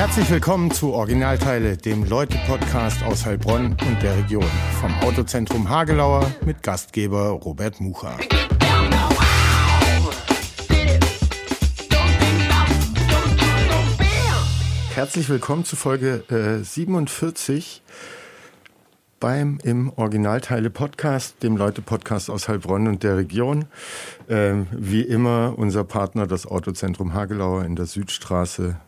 [0.00, 4.46] Herzlich willkommen zu Originalteile, dem Leute-Podcast aus Heilbronn und der Region.
[4.80, 8.16] Vom Autozentrum Hagelauer mit Gastgeber Robert Mucha.
[14.94, 17.82] Herzlich willkommen zu Folge äh, 47
[19.20, 23.66] beim im Originalteile Podcast, dem Leute Podcast aus Heilbronn und der Region.
[24.30, 28.80] Ähm, wie immer unser Partner, das Autozentrum Hagelauer in der Südstraße.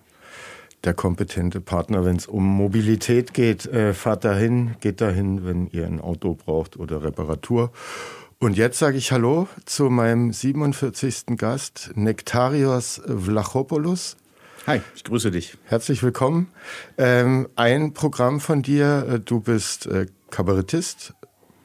[0.84, 5.86] Der kompetente Partner, wenn es um Mobilität geht, äh, fahrt dahin, geht dahin, wenn ihr
[5.86, 7.70] ein Auto braucht oder Reparatur.
[8.40, 11.36] Und jetzt sage ich Hallo zu meinem 47.
[11.36, 14.16] Gast, Nektarios Vlachopoulos.
[14.66, 15.56] Hi, ich grüße dich.
[15.66, 16.48] Herzlich willkommen.
[16.98, 21.14] Ähm, ein Programm von dir, äh, du bist äh, Kabarettist,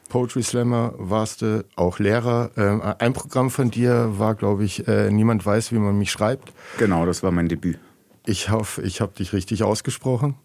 [0.09, 2.51] Poetry Slammer warst du, auch Lehrer.
[2.55, 6.53] Ähm, ein Programm von dir war, glaube ich, äh, Niemand weiß, wie man mich schreibt.
[6.77, 7.79] Genau, das war mein Debüt.
[8.27, 10.35] Ich hoffe, ich habe dich richtig ausgesprochen.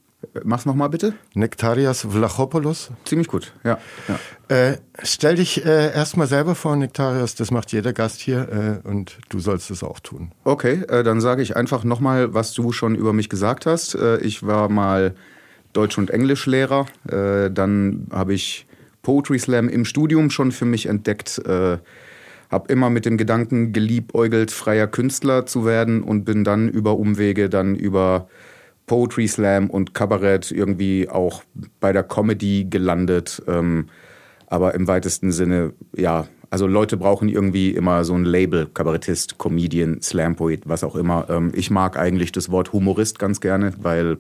[0.44, 1.14] Mach's nochmal bitte.
[1.34, 2.92] Nektarias Vlachopoulos.
[3.04, 3.76] Ziemlich gut, ja.
[4.06, 4.56] ja.
[4.56, 7.34] Äh, stell dich äh, erstmal selber vor, Nektarias.
[7.34, 10.30] Das macht jeder Gast hier äh, und du sollst es auch tun.
[10.44, 13.96] Okay, äh, dann sage ich einfach nochmal, was du schon über mich gesagt hast.
[13.96, 15.16] Äh, ich war mal
[15.72, 16.86] Deutsch- und Englischlehrer.
[17.08, 18.68] Äh, dann habe ich
[19.02, 21.42] Poetry Slam im Studium schon für mich entdeckt.
[22.52, 27.48] Habe immer mit dem Gedanken geliebäugelt, freier Künstler zu werden und bin dann über Umwege
[27.48, 28.28] dann über
[28.86, 31.42] Poetry Slam und Kabarett irgendwie auch
[31.80, 33.42] bei der Comedy gelandet.
[33.48, 33.86] Ähm,
[34.46, 40.02] aber im weitesten Sinne, ja, also Leute brauchen irgendwie immer so ein Label, Kabarettist, Comedian,
[40.02, 41.26] Slam-Poet, was auch immer.
[41.30, 44.18] Ähm, ich mag eigentlich das Wort Humorist ganz gerne, weil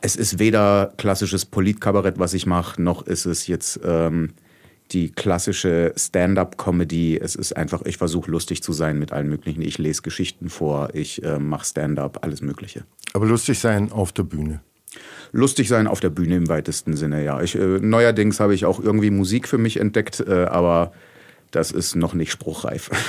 [0.00, 4.30] es ist weder klassisches Politkabarett, was ich mache, noch ist es jetzt ähm,
[4.92, 7.18] die klassische Stand-up-Comedy.
[7.18, 9.62] Es ist einfach, ich versuche lustig zu sein mit allen möglichen.
[9.62, 12.84] Ich lese Geschichten vor, ich äh, mache Stand-up, alles Mögliche.
[13.12, 14.60] Aber lustig sein auf der Bühne.
[15.32, 17.40] Lustig sein auf der Bühne im weitesten Sinne, ja.
[17.42, 20.92] Ich, äh, neuerdings habe ich auch irgendwie Musik für mich entdeckt, äh, aber
[21.50, 22.90] das ist noch nicht spruchreif.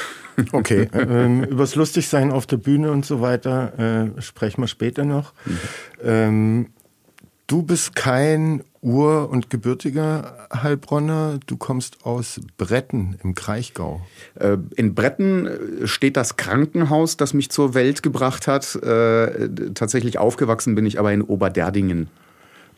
[0.53, 5.33] Okay, ähm, übers Lustigsein auf der Bühne und so weiter äh, sprechen wir später noch.
[5.45, 5.59] Mhm.
[6.01, 6.67] Ähm,
[7.49, 14.01] Du bist kein Ur- und gebürtiger Heilbronner, du kommst aus Bretten im Kraichgau.
[14.35, 15.49] Äh, in Bretten
[15.85, 18.75] steht das Krankenhaus, das mich zur Welt gebracht hat.
[18.75, 22.09] Äh, tatsächlich aufgewachsen bin ich aber in Oberderdingen.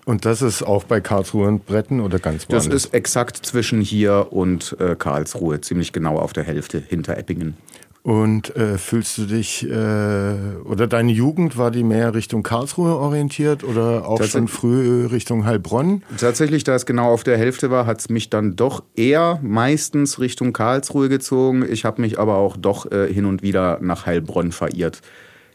[0.06, 2.70] Und das ist auch bei Karlsruhe und Bretten oder ganz woanders?
[2.70, 7.58] Das ist exakt zwischen hier und äh, Karlsruhe, ziemlich genau auf der Hälfte hinter Eppingen.
[8.03, 10.35] Und äh, fühlst du dich, äh,
[10.66, 16.01] oder deine Jugend, war die mehr Richtung Karlsruhe orientiert oder auch schon früh Richtung Heilbronn?
[16.17, 20.19] Tatsächlich, da es genau auf der Hälfte war, hat es mich dann doch eher meistens
[20.19, 21.63] Richtung Karlsruhe gezogen.
[21.69, 25.01] Ich habe mich aber auch doch äh, hin und wieder nach Heilbronn verirrt.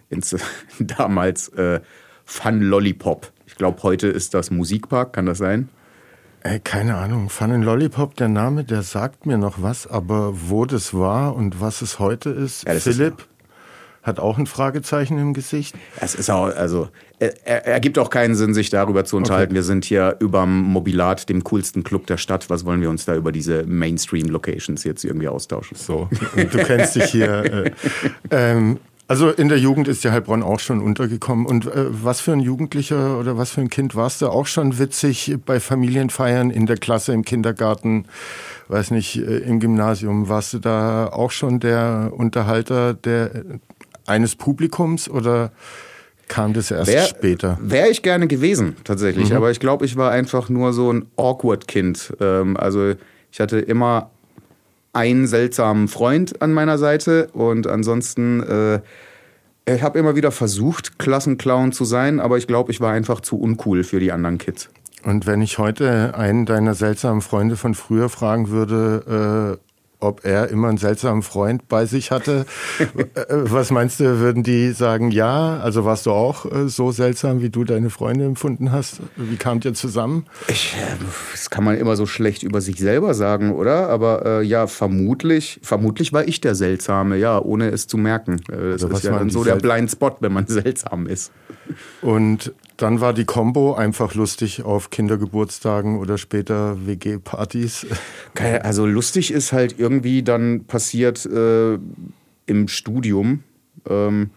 [0.08, 0.36] Ins,
[0.78, 1.80] damals äh,
[2.24, 3.32] Fun Lollipop.
[3.46, 5.68] Ich glaube, heute ist das Musikpark, kann das sein?
[6.46, 7.28] Ey, keine Ahnung.
[7.28, 11.60] Fun and Lollipop, der Name, der sagt mir noch was, aber wo das war und
[11.60, 13.28] was es heute ist, ja, Philipp ist
[14.06, 15.74] hat auch ein Fragezeichen im Gesicht.
[16.00, 19.50] Es ist auch, also, er, ergibt auch keinen Sinn, sich darüber zu unterhalten.
[19.50, 19.56] Okay.
[19.56, 22.48] Wir sind hier überm Mobilat, dem coolsten Club der Stadt.
[22.48, 25.76] Was wollen wir uns da über diese Mainstream-Locations jetzt irgendwie austauschen?
[25.76, 27.26] So, du kennst dich hier.
[27.46, 27.70] Äh,
[28.30, 31.46] ähm, also in der Jugend ist ja Heilbronn auch schon untergekommen.
[31.46, 34.78] Und äh, was für ein Jugendlicher oder was für ein Kind warst du auch schon
[34.78, 38.06] witzig bei Familienfeiern in der Klasse, im Kindergarten,
[38.68, 40.28] weiß nicht, äh, im Gymnasium?
[40.28, 43.44] Warst du da auch schon der Unterhalter der,
[44.06, 45.52] eines Publikums oder
[46.26, 47.58] kam das erst wär, später?
[47.62, 49.30] Wäre ich gerne gewesen, tatsächlich.
[49.30, 49.36] Mhm.
[49.36, 52.12] Aber ich glaube, ich war einfach nur so ein awkward Kind.
[52.20, 52.94] Ähm, also
[53.30, 54.10] ich hatte immer
[54.96, 58.80] einen seltsamen Freund an meiner Seite und ansonsten, äh,
[59.72, 63.38] ich habe immer wieder versucht, Klassenclown zu sein, aber ich glaube, ich war einfach zu
[63.38, 64.70] uncool für die anderen Kids.
[65.04, 69.65] Und wenn ich heute einen deiner seltsamen Freunde von früher fragen würde, äh,
[70.06, 72.46] ob er immer einen seltsamen Freund bei sich hatte.
[73.16, 75.58] Äh, was meinst du, würden die sagen, ja?
[75.58, 79.00] Also warst du auch äh, so seltsam, wie du deine Freunde empfunden hast?
[79.16, 80.26] Wie kamt ihr zusammen?
[80.48, 80.96] Ich, äh,
[81.32, 83.88] das kann man immer so schlecht über sich selber sagen, oder?
[83.88, 88.40] Aber äh, ja, vermutlich, vermutlich war ich der Seltsame, ja, ohne es zu merken.
[88.48, 91.32] Das also ist ja dann so der Blind Spot, wenn man seltsam ist.
[92.02, 97.86] Und dann war die Combo einfach lustig auf Kindergeburtstagen oder später WG-Partys.
[98.62, 101.78] Also lustig ist halt irgendwie dann passiert äh,
[102.46, 103.42] im Studium.
[103.88, 104.30] Ähm,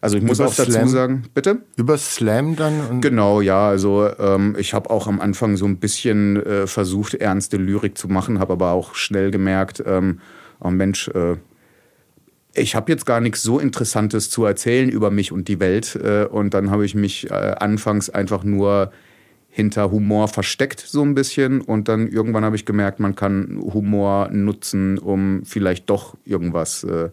[0.00, 1.62] also ich muss Über auch dazu Slam, sagen, bitte?
[1.76, 3.00] Über Slam dann?
[3.00, 3.68] genau, ja.
[3.68, 8.08] Also ähm, ich habe auch am Anfang so ein bisschen äh, versucht, ernste Lyrik zu
[8.08, 10.20] machen, habe aber auch schnell gemerkt, ähm,
[10.60, 11.36] oh Mensch, äh,
[12.54, 15.96] ich habe jetzt gar nichts so Interessantes zu erzählen über mich und die Welt.
[15.96, 18.92] Äh, und dann habe ich mich äh, anfangs einfach nur
[19.48, 24.28] hinter Humor versteckt so ein bisschen und dann irgendwann habe ich gemerkt, man kann Humor
[24.30, 27.10] nutzen, um vielleicht doch irgendwas äh,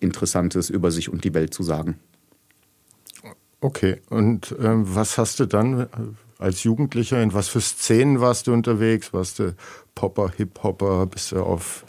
[0.00, 1.98] Interessantes über sich und die Welt zu sagen.
[3.60, 5.86] Okay, und ähm, was hast du dann
[6.38, 9.12] als Jugendlicher, in was für Szenen warst du unterwegs?
[9.12, 9.54] Warst du
[9.94, 11.84] Popper, Hip-Hopper, bist du auf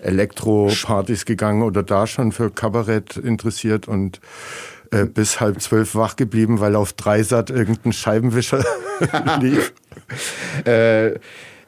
[0.00, 4.20] Elektro-Partys gegangen oder da schon für Kabarett interessiert und
[4.90, 8.64] äh, bis halb zwölf wach geblieben, weil auf Dreisat irgendein Scheibenwischer
[9.40, 9.72] lief?
[10.64, 11.14] äh,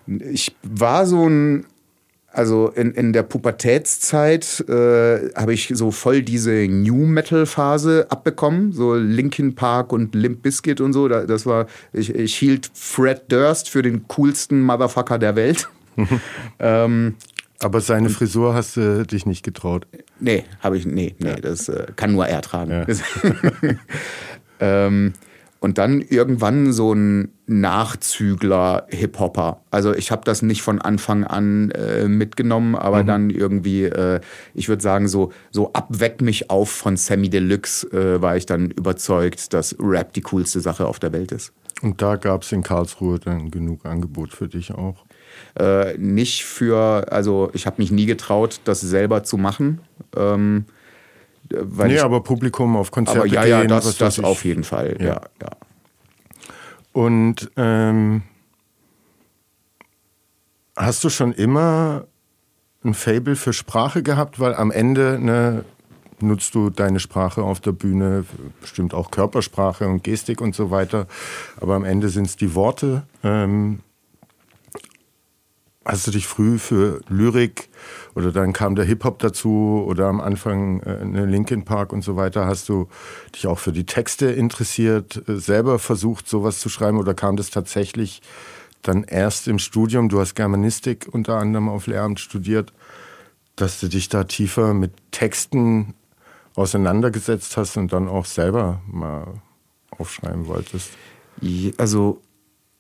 [0.07, 1.67] ich war so ein
[2.35, 8.73] also in, in der Pubertätszeit äh, habe ich so voll diese New Metal Phase abbekommen,
[8.73, 11.09] so Linkin Park und Limp Bizkit und so.
[11.09, 15.69] Das war ich, ich hielt Fred Durst für den coolsten Motherfucker der Welt.
[16.59, 17.17] ähm,
[17.61, 19.87] aber seine Frisur hast du dich nicht getraut?
[20.19, 21.37] Nee, habe ich, nee, nee, ja.
[21.37, 22.71] das äh, kann nur er tragen.
[22.73, 23.77] Ja.
[24.87, 25.13] ähm,
[25.63, 29.61] und dann irgendwann so ein Nachzügler Hip-Hopper.
[29.71, 33.07] Also ich habe das nicht von Anfang an äh, mitgenommen, aber mhm.
[33.07, 34.21] dann irgendwie, äh,
[34.55, 38.73] ich würde sagen, so, so abweck mich auf von Sammy Deluxe äh, war ich dann
[38.73, 41.53] überzeugt, dass Rap die coolste Sache auf der Welt ist.
[41.81, 45.05] Und da gab es in Karlsruhe dann genug Angebot für dich auch?
[45.59, 49.81] Äh, nicht für, also ich habe mich nie getraut, das selber zu machen.
[50.17, 50.67] Ähm,
[51.51, 54.97] weil nee, ich, aber Publikum auf Konzerte aber ja, ja, das, das auf jeden Fall,
[54.99, 55.21] ja, ja.
[55.43, 55.51] ja.
[56.93, 58.23] Und ähm,
[60.77, 62.07] hast du schon immer
[62.85, 64.41] ein Fable für Sprache gehabt?
[64.41, 65.65] Weil am Ende ne,
[66.21, 68.25] nutzt du deine Sprache auf der Bühne,
[68.61, 71.07] bestimmt auch Körpersprache und Gestik und so weiter.
[71.61, 73.03] Aber am Ende sind es die Worte.
[73.25, 73.81] Ähm,
[75.85, 77.69] hast du dich früh für Lyrik
[78.15, 82.17] oder dann kam der Hip-Hop dazu oder am Anfang äh, eine Linkin Park und so
[82.17, 82.47] weiter.
[82.47, 82.89] Hast du
[83.35, 87.51] dich auch für die Texte interessiert, äh, selber versucht, sowas zu schreiben oder kam das
[87.51, 88.23] tatsächlich
[88.83, 90.09] dann erst im Studium?
[90.09, 92.73] Du hast Germanistik unter anderem auf Lehramt studiert,
[93.57, 95.95] dass du dich da tiefer mit Texten
[96.55, 99.41] auseinandergesetzt hast und dann auch selber mal
[99.91, 100.91] aufschreiben wolltest?
[101.79, 102.21] Also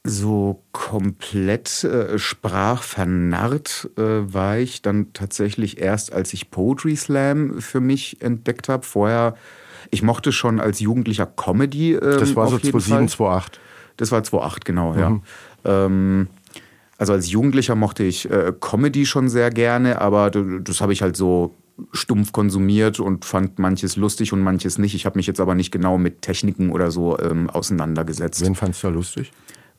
[0.05, 7.81] so komplett äh, sprachvernarrt äh, war ich dann tatsächlich erst, als ich Poetry Slam für
[7.81, 8.85] mich entdeckt habe.
[8.85, 9.37] Vorher,
[9.91, 11.93] ich mochte schon als Jugendlicher Comedy.
[11.93, 13.61] Ähm, das war so 2007, 2008.
[13.97, 14.99] Das war 2008, genau, mhm.
[14.99, 15.21] ja.
[15.65, 16.29] Ähm,
[16.99, 21.17] also als Jugendlicher mochte ich äh, Comedy schon sehr gerne, aber das habe ich halt
[21.17, 21.55] so
[21.93, 24.95] stumpf konsumiert und fand manches lustig und manches nicht.
[24.95, 28.45] Ich habe mich jetzt aber nicht genau mit Techniken oder so ähm, auseinandergesetzt.
[28.45, 29.33] Wen fandst du da lustig?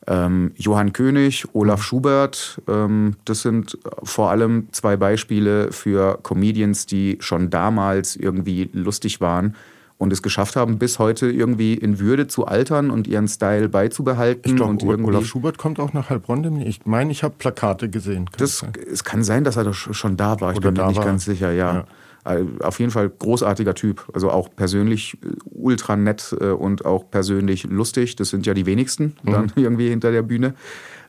[0.06, 1.84] Ähm, Johann König, Olaf mhm.
[1.84, 9.20] Schubert, ähm, das sind vor allem zwei Beispiele für Comedians, die schon damals irgendwie lustig
[9.20, 9.54] waren
[9.96, 14.42] und es geschafft haben, bis heute irgendwie in Würde zu altern und ihren Style beizubehalten.
[14.44, 16.60] Ich glaube, Olaf Schubert kommt auch nach Heilbronn.
[16.60, 18.28] Ich meine, ich habe Plakate gesehen.
[18.36, 20.52] Das, es kann sein, dass er schon da war.
[20.52, 21.04] Ich bin mir nicht war.
[21.04, 21.74] ganz sicher, ja.
[21.74, 21.84] ja.
[22.24, 24.06] Äh, auf jeden Fall großartiger Typ.
[24.12, 28.16] Also auch persönlich äh, ultra nett äh, und auch persönlich lustig.
[28.16, 29.30] Das sind ja die wenigsten mhm.
[29.30, 30.54] dann irgendwie hinter der Bühne.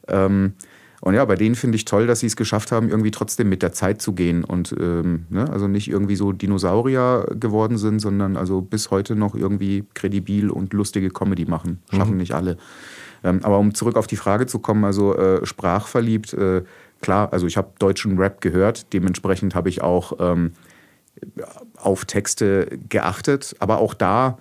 [0.07, 0.53] Ähm,
[1.01, 3.61] und ja, bei denen finde ich toll, dass sie es geschafft haben, irgendwie trotzdem mit
[3.61, 8.35] der Zeit zu gehen und ähm, ne, also nicht irgendwie so Dinosaurier geworden sind, sondern
[8.37, 11.79] also bis heute noch irgendwie kredibil und lustige Comedy machen.
[11.91, 12.17] Schaffen mhm.
[12.17, 12.57] nicht alle.
[13.23, 16.63] Ähm, aber um zurück auf die Frage zu kommen, also äh, sprachverliebt, äh,
[17.01, 20.53] klar, also ich habe deutschen Rap gehört, dementsprechend habe ich auch ähm,
[21.77, 23.55] auf Texte geachtet.
[23.59, 24.37] Aber auch da,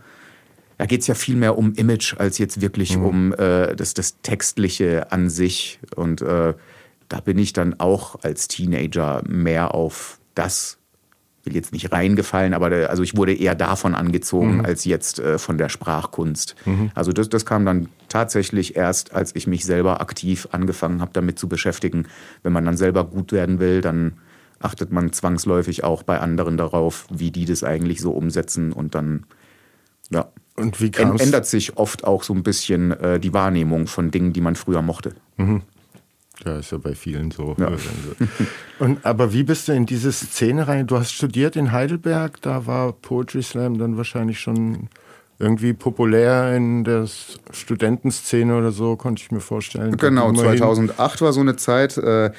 [0.79, 3.05] da geht es ja viel mehr um Image als jetzt wirklich mhm.
[3.05, 5.79] um äh, das, das Textliche an sich.
[5.97, 6.55] Und äh,
[7.09, 10.79] da bin ich dann auch als Teenager mehr auf das
[11.45, 14.65] will jetzt nicht reingefallen, aber der, also ich wurde eher davon angezogen mhm.
[14.65, 16.57] als jetzt äh, von der Sprachkunst.
[16.65, 16.91] Mhm.
[16.95, 21.39] Also das, das kam dann tatsächlich erst, als ich mich selber aktiv angefangen habe, damit
[21.39, 22.07] zu beschäftigen.
[22.43, 24.15] Wenn man dann selber gut werden will, dann
[24.65, 29.27] achtet man zwangsläufig auch bei anderen darauf, wie die das eigentlich so umsetzen und dann
[30.11, 30.29] ja.
[30.57, 34.41] Und wie ändert sich oft auch so ein bisschen äh, die Wahrnehmung von Dingen, die
[34.41, 35.15] man früher mochte.
[35.37, 35.63] Mhm.
[36.45, 37.57] Ja, ist ja bei vielen so.
[37.59, 37.71] Ja.
[38.79, 40.87] Und, aber wie bist du in diese Szene rein?
[40.87, 44.89] Du hast studiert in Heidelberg, da war Poetry Slam dann wahrscheinlich schon
[45.39, 47.07] irgendwie populär in der
[47.51, 49.97] Studentenszene oder so, konnte ich mir vorstellen.
[49.97, 51.97] Genau, 2008 war so eine Zeit.
[51.99, 52.31] Äh,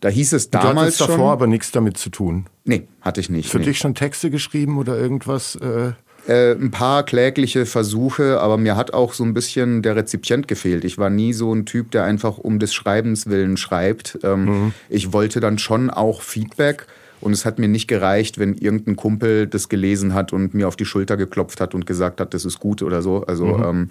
[0.00, 2.46] da hieß es damals du hattest davor schon, aber nichts damit zu tun.
[2.64, 3.48] Nee, hatte ich nicht.
[3.50, 3.66] Für nee.
[3.66, 5.56] dich schon Texte geschrieben oder irgendwas?
[5.56, 5.92] Äh
[6.26, 10.84] äh, ein paar klägliche Versuche, aber mir hat auch so ein bisschen der Rezipient gefehlt.
[10.84, 14.18] Ich war nie so ein Typ, der einfach um des Schreibens willen schreibt.
[14.22, 14.74] Ähm, mhm.
[14.88, 16.86] Ich wollte dann schon auch Feedback
[17.20, 20.76] Und es hat mir nicht gereicht, wenn irgendein Kumpel das gelesen hat und mir auf
[20.76, 23.24] die Schulter geklopft hat und gesagt hat, das ist gut oder so.
[23.26, 23.64] Also mhm.
[23.64, 23.90] ähm,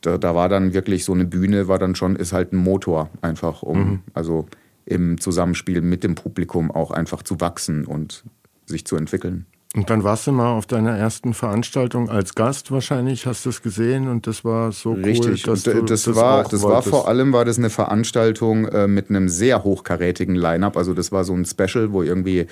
[0.00, 3.10] da, da, war dann wirklich so eine Bühne, war dann schon, ist halt ein Motor
[3.22, 4.00] einfach, um, mhm.
[4.14, 4.46] also
[4.86, 8.24] im Zusammenspiel mit dem Publikum auch einfach zu wachsen und
[8.64, 9.46] sich zu entwickeln.
[9.76, 13.60] Und dann warst du mal auf deiner ersten Veranstaltung als Gast wahrscheinlich, hast du es
[13.60, 15.20] gesehen und das war so Richtig.
[15.20, 15.32] cool.
[15.32, 15.62] Richtig, das,
[16.04, 20.34] das, war, das war vor allem war das eine Veranstaltung äh, mit einem sehr hochkarätigen
[20.34, 20.78] Line-up.
[20.78, 22.46] Also das war so ein Special, wo irgendwie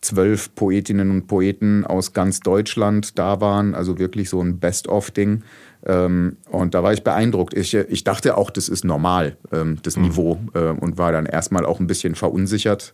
[0.00, 3.76] zwölf Poetinnen und Poeten aus ganz Deutschland da waren.
[3.76, 5.44] Also wirklich so ein Best-of-Ding.
[5.86, 7.54] Ähm, und da war ich beeindruckt.
[7.54, 10.04] Ich, ich dachte auch, das ist normal, ähm, das mhm.
[10.04, 10.40] Niveau.
[10.54, 12.92] Äh, und war dann erstmal auch ein bisschen verunsichert.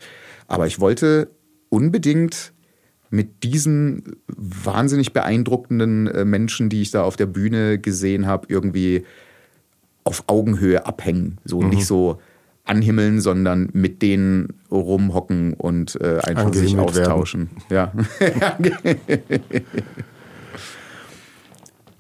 [0.48, 1.30] Aber ich wollte
[1.68, 2.52] unbedingt
[3.10, 9.04] mit diesen wahnsinnig beeindruckenden äh, Menschen, die ich da auf der Bühne gesehen habe, irgendwie
[10.04, 11.38] auf Augenhöhe abhängen.
[11.44, 11.70] So mhm.
[11.70, 12.20] nicht so
[12.64, 17.50] anhimmeln, sondern mit denen rumhocken und äh, einfach sich austauschen.
[17.68, 18.06] Werden.
[18.18, 18.56] Ja.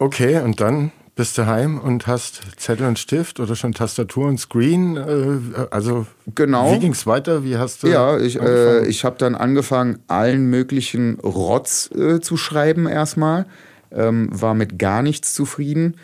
[0.00, 4.38] okay, und dann bist du heim und hast Zettel und Stift oder schon Tastatur und
[4.38, 4.96] Screen?
[4.96, 6.72] Äh, also genau.
[6.72, 7.44] wie ging es weiter?
[7.44, 7.88] Wie hast du?
[7.88, 13.46] Ja, ich, äh, ich habe dann angefangen, allen möglichen Rotz äh, zu schreiben erstmal.
[13.92, 15.96] Ähm, war mit gar nichts zufrieden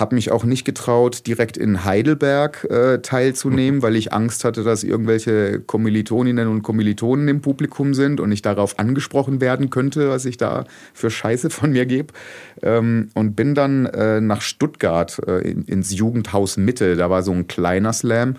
[0.00, 4.82] habe mich auch nicht getraut, direkt in Heidelberg äh, teilzunehmen, weil ich Angst hatte, dass
[4.82, 10.38] irgendwelche Kommilitoninnen und Kommilitonen im Publikum sind und ich darauf angesprochen werden könnte, was ich
[10.38, 10.64] da
[10.94, 12.14] für Scheiße von mir gebe.
[12.62, 16.96] Ähm, und bin dann äh, nach Stuttgart äh, in, ins Jugendhaus Mitte.
[16.96, 18.36] Da war so ein kleiner Slam.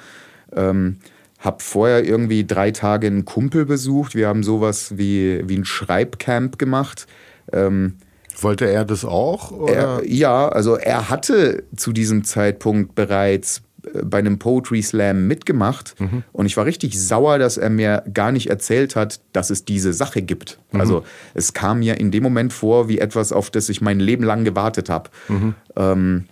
[0.53, 0.97] Ähm,
[1.39, 4.15] hab vorher irgendwie drei Tage einen Kumpel besucht.
[4.15, 7.07] Wir haben sowas wie, wie ein Schreibcamp gemacht.
[7.51, 7.97] Ähm,
[8.43, 9.67] wollte er das auch?
[9.67, 13.61] Er, ja, also er hatte zu diesem Zeitpunkt bereits
[13.93, 16.23] äh, bei einem Poetry Slam mitgemacht mhm.
[16.31, 19.93] und ich war richtig sauer, dass er mir gar nicht erzählt hat, dass es diese
[19.93, 20.59] Sache gibt.
[20.71, 20.81] Mhm.
[20.81, 24.23] Also es kam mir in dem Moment vor wie etwas, auf das ich mein Leben
[24.23, 25.09] lang gewartet habe.
[25.27, 25.55] Mhm.
[25.75, 26.25] Ähm,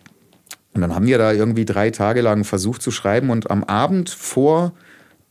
[0.73, 4.09] und dann haben wir da irgendwie drei Tage lang versucht zu schreiben und am Abend
[4.09, 4.73] vor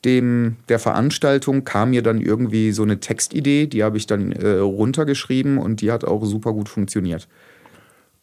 [0.05, 4.59] dem, der Veranstaltung kam mir dann irgendwie so eine Textidee, die habe ich dann äh,
[4.59, 7.29] runtergeschrieben und die hat auch super gut funktioniert.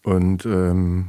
[0.04, 1.08] Und ähm,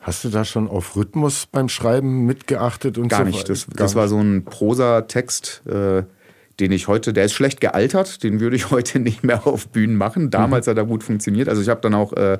[0.00, 2.96] hast du da schon auf Rhythmus beim Schreiben mitgeachtet?
[2.96, 3.48] Und gar so nicht.
[3.48, 5.62] Das, das war so ein Prosa-Text.
[5.66, 6.04] Äh,
[6.60, 9.96] den ich heute, der ist schlecht gealtert, den würde ich heute nicht mehr auf Bühnen
[9.96, 10.30] machen.
[10.30, 10.70] Damals mhm.
[10.70, 11.48] hat er gut funktioniert.
[11.48, 12.38] Also ich habe dann auch äh,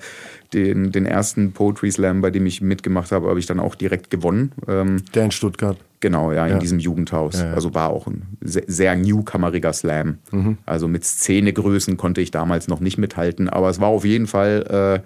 [0.53, 4.11] den, den ersten Poetry Slam, bei dem ich mitgemacht habe, habe ich dann auch direkt
[4.11, 4.53] gewonnen.
[4.69, 5.77] Ähm, der in Stuttgart.
[6.01, 6.59] Genau, ja, in ja.
[6.59, 7.41] diesem Jugendhaus.
[7.41, 7.55] Ja, ja.
[7.55, 10.19] Also war auch ein sehr, sehr newcomeriger Slam.
[10.31, 10.59] Mhm.
[10.67, 15.03] Also mit Szenegrößen konnte ich damals noch nicht mithalten, aber es war auf jeden Fall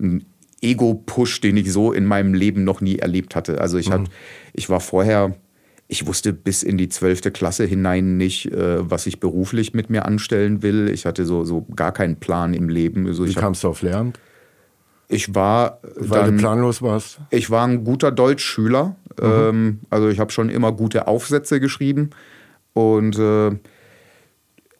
[0.00, 0.24] äh, ein
[0.62, 3.60] Ego-Push, den ich so in meinem Leben noch nie erlebt hatte.
[3.60, 3.92] Also ich, mhm.
[3.92, 4.00] Hat,
[4.54, 5.34] ich war vorher
[5.86, 10.06] ich wusste bis in die zwölfte Klasse hinein nicht, äh, was ich beruflich mit mir
[10.06, 10.88] anstellen will.
[10.90, 13.06] Ich hatte so, so gar keinen Plan im Leben.
[13.06, 14.18] Also Wie kamst du auf Lehramt?
[15.08, 15.80] Ich war.
[15.96, 17.18] Weil dann, du planlos warst?
[17.30, 18.96] Ich war ein guter Deutschschüler.
[19.20, 19.24] Mhm.
[19.24, 22.10] Ähm, also ich habe schon immer gute Aufsätze geschrieben.
[22.72, 23.52] Und äh,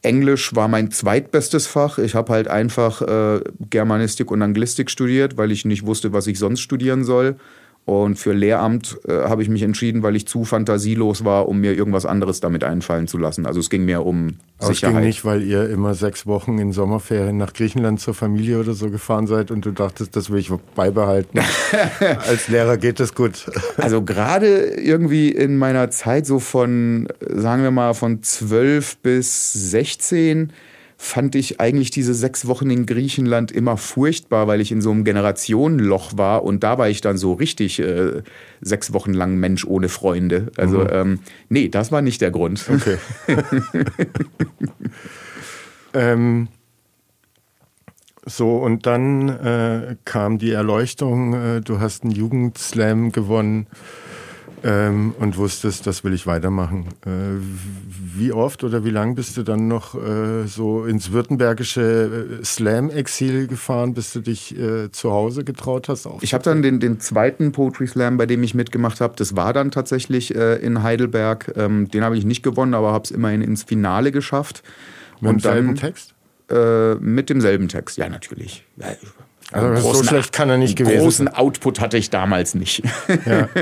[0.02, 1.98] Englisch war mein zweitbestes Fach.
[1.98, 6.38] Ich habe halt einfach äh, Germanistik und Anglistik studiert, weil ich nicht wusste, was ich
[6.38, 7.36] sonst studieren soll.
[7.86, 11.74] Und für Lehramt äh, habe ich mich entschieden, weil ich zu fantasielos war, um mir
[11.74, 13.44] irgendwas anderes damit einfallen zu lassen.
[13.44, 14.94] Also es ging mir um Aber Sicherheit.
[14.94, 18.72] Es ging nicht, weil ihr immer sechs Wochen in Sommerferien nach Griechenland zur Familie oder
[18.72, 21.40] so gefahren seid und du dachtest, das will ich beibehalten.
[22.26, 23.50] Als Lehrer geht das gut.
[23.76, 30.52] also gerade irgendwie in meiner Zeit so von, sagen wir mal, von zwölf bis sechzehn
[30.96, 35.04] fand ich eigentlich diese sechs Wochen in Griechenland immer furchtbar, weil ich in so einem
[35.04, 38.22] Generationenloch war und da war ich dann so richtig äh,
[38.60, 40.50] sechs Wochen lang Mensch ohne Freunde.
[40.56, 40.88] Also mhm.
[40.90, 42.64] ähm, nee, das war nicht der Grund.
[42.68, 42.96] Okay.
[45.94, 46.48] ähm,
[48.26, 53.66] so, und dann äh, kam die Erleuchtung, äh, du hast einen Jugendslam gewonnen
[54.62, 56.86] ähm, und wusstest, das will ich weitermachen.
[57.04, 57.38] Äh,
[58.16, 63.46] wie oft oder wie lang bist du dann noch äh, so ins württembergische äh, Slam-Exil
[63.46, 66.08] gefahren, bis du dich äh, zu Hause getraut hast?
[66.20, 69.52] Ich habe dann den, den zweiten Poetry Slam, bei dem ich mitgemacht habe, das war
[69.52, 71.52] dann tatsächlich äh, in Heidelberg.
[71.56, 74.62] Ähm, den habe ich nicht gewonnen, aber habe es immerhin ins Finale geschafft.
[75.20, 76.14] Mit und demselben Text?
[76.50, 78.64] Äh, mit demselben Text, ja, natürlich.
[79.52, 82.82] Also großen, so schlecht kann er nicht gewesen Großen Output hatte ich damals nicht.
[83.26, 83.48] Ja.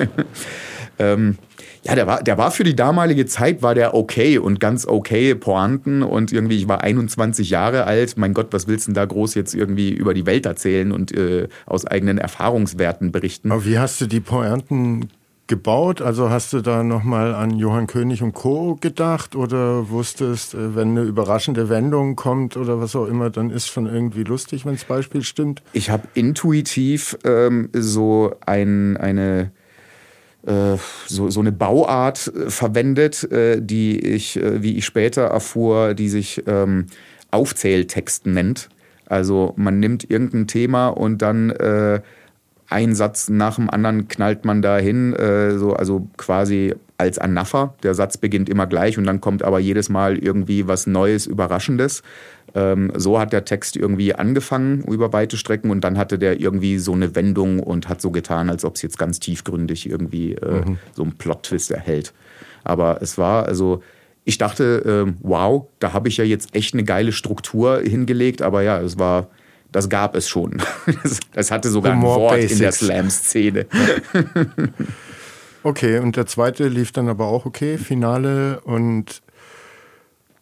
[0.98, 1.38] Ähm,
[1.84, 5.34] ja, der war, der war für die damalige Zeit war der okay und ganz okay
[5.34, 8.16] Pointen und irgendwie, ich war 21 Jahre alt.
[8.16, 11.12] Mein Gott, was willst du denn da groß jetzt irgendwie über die Welt erzählen und
[11.12, 13.50] äh, aus eigenen Erfahrungswerten berichten?
[13.50, 15.08] Aber wie hast du die Pointen
[15.48, 16.00] gebaut?
[16.00, 18.76] Also hast du da nochmal an Johann König und Co.
[18.80, 23.66] gedacht oder wusstest, äh, wenn eine überraschende Wendung kommt oder was auch immer, dann ist
[23.66, 25.62] schon irgendwie lustig, wenn das Beispiel stimmt?
[25.72, 29.50] Ich habe intuitiv ähm, so ein, eine
[31.06, 36.08] so, so eine Bauart äh, verwendet, äh, die ich, äh, wie ich später erfuhr, die
[36.08, 36.86] sich ähm,
[37.30, 38.68] Aufzähltext nennt.
[39.06, 42.00] Also man nimmt irgendein Thema und dann äh,
[42.68, 47.74] ein Satz nach dem anderen knallt man da hin, äh, so, also quasi als Anapher.
[47.82, 52.02] Der Satz beginnt immer gleich und dann kommt aber jedes Mal irgendwie was Neues, Überraschendes.
[52.54, 56.78] Ähm, so hat der Text irgendwie angefangen über weite Strecken und dann hatte der irgendwie
[56.78, 60.64] so eine Wendung und hat so getan, als ob es jetzt ganz tiefgründig irgendwie äh,
[60.64, 60.78] mhm.
[60.94, 62.12] so einen Plot-Twist erhält.
[62.64, 63.82] Aber es war also
[64.24, 68.62] ich dachte, äh, wow, da habe ich ja jetzt echt eine geile Struktur hingelegt, aber
[68.62, 69.28] ja, es war
[69.72, 70.62] das gab es schon.
[71.34, 72.52] Das, hatte sogar ein Wort Basics.
[72.52, 73.66] in der Slam-Szene.
[75.64, 79.22] Okay, und der zweite lief dann aber auch okay, Finale und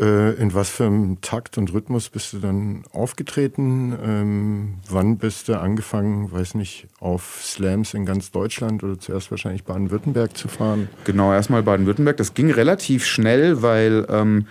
[0.00, 3.96] äh, in was für einem Takt und Rhythmus bist du dann aufgetreten?
[4.02, 9.64] Ähm, wann bist du angefangen, weiß nicht, auf Slams in ganz Deutschland oder zuerst wahrscheinlich
[9.64, 10.88] Baden-Württemberg zu fahren?
[11.04, 12.16] Genau, erstmal Baden-Württemberg.
[12.16, 14.46] Das ging relativ schnell, weil ähm,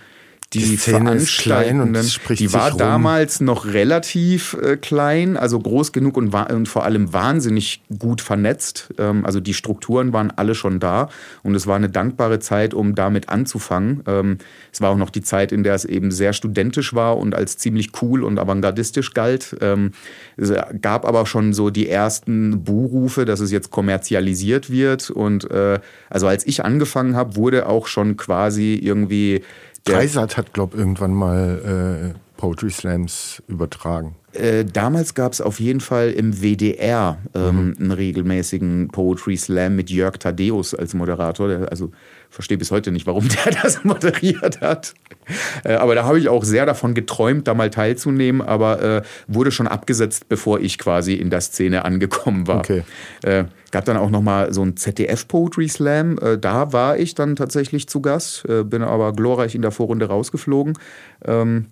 [0.52, 6.68] die, die Veranstaltenden, die war damals noch relativ äh, klein, also groß genug und, und
[6.68, 8.88] vor allem wahnsinnig gut vernetzt.
[8.98, 11.08] Ähm, also die Strukturen waren alle schon da
[11.44, 14.02] und es war eine dankbare Zeit, um damit anzufangen.
[14.08, 14.38] Ähm,
[14.72, 17.56] es war auch noch die Zeit, in der es eben sehr studentisch war und als
[17.56, 19.56] ziemlich cool und avantgardistisch galt.
[19.60, 19.92] Ähm,
[20.36, 20.52] es
[20.82, 25.78] gab aber schon so die ersten Buhrufe, dass es jetzt kommerzialisiert wird und äh,
[26.08, 29.42] also als ich angefangen habe, wurde auch schon quasi irgendwie
[29.84, 34.16] Dreisat hat, glaube ich, irgendwann mal äh, Poetry Slams übertragen.
[34.32, 37.76] Äh, damals gab es auf jeden Fall im WDR ähm, mhm.
[37.78, 41.48] einen regelmäßigen Poetry Slam mit Jörg Thaddeus als Moderator.
[41.48, 41.90] Der, also
[42.30, 44.94] verstehe bis heute nicht, warum der das moderiert hat.
[45.64, 49.50] Äh, aber da habe ich auch sehr davon geträumt, da mal teilzunehmen, aber äh, wurde
[49.50, 52.60] schon abgesetzt, bevor ich quasi in der Szene angekommen war.
[52.60, 52.82] Okay.
[53.22, 56.18] Äh, gab dann auch noch mal so ein ZDF Poetry Slam.
[56.18, 60.06] Äh, da war ich dann tatsächlich zu Gast, äh, bin aber glorreich in der Vorrunde
[60.06, 60.74] rausgeflogen.
[61.24, 61.66] Ähm,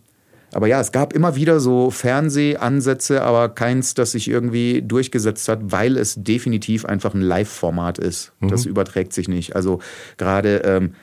[0.53, 5.61] aber ja, es gab immer wieder so Fernsehansätze, aber keins, das sich irgendwie durchgesetzt hat,
[5.63, 8.33] weil es definitiv einfach ein Live-Format ist.
[8.41, 8.49] Mhm.
[8.49, 9.55] Das überträgt sich nicht.
[9.55, 9.81] Also
[10.17, 10.95] gerade ähm,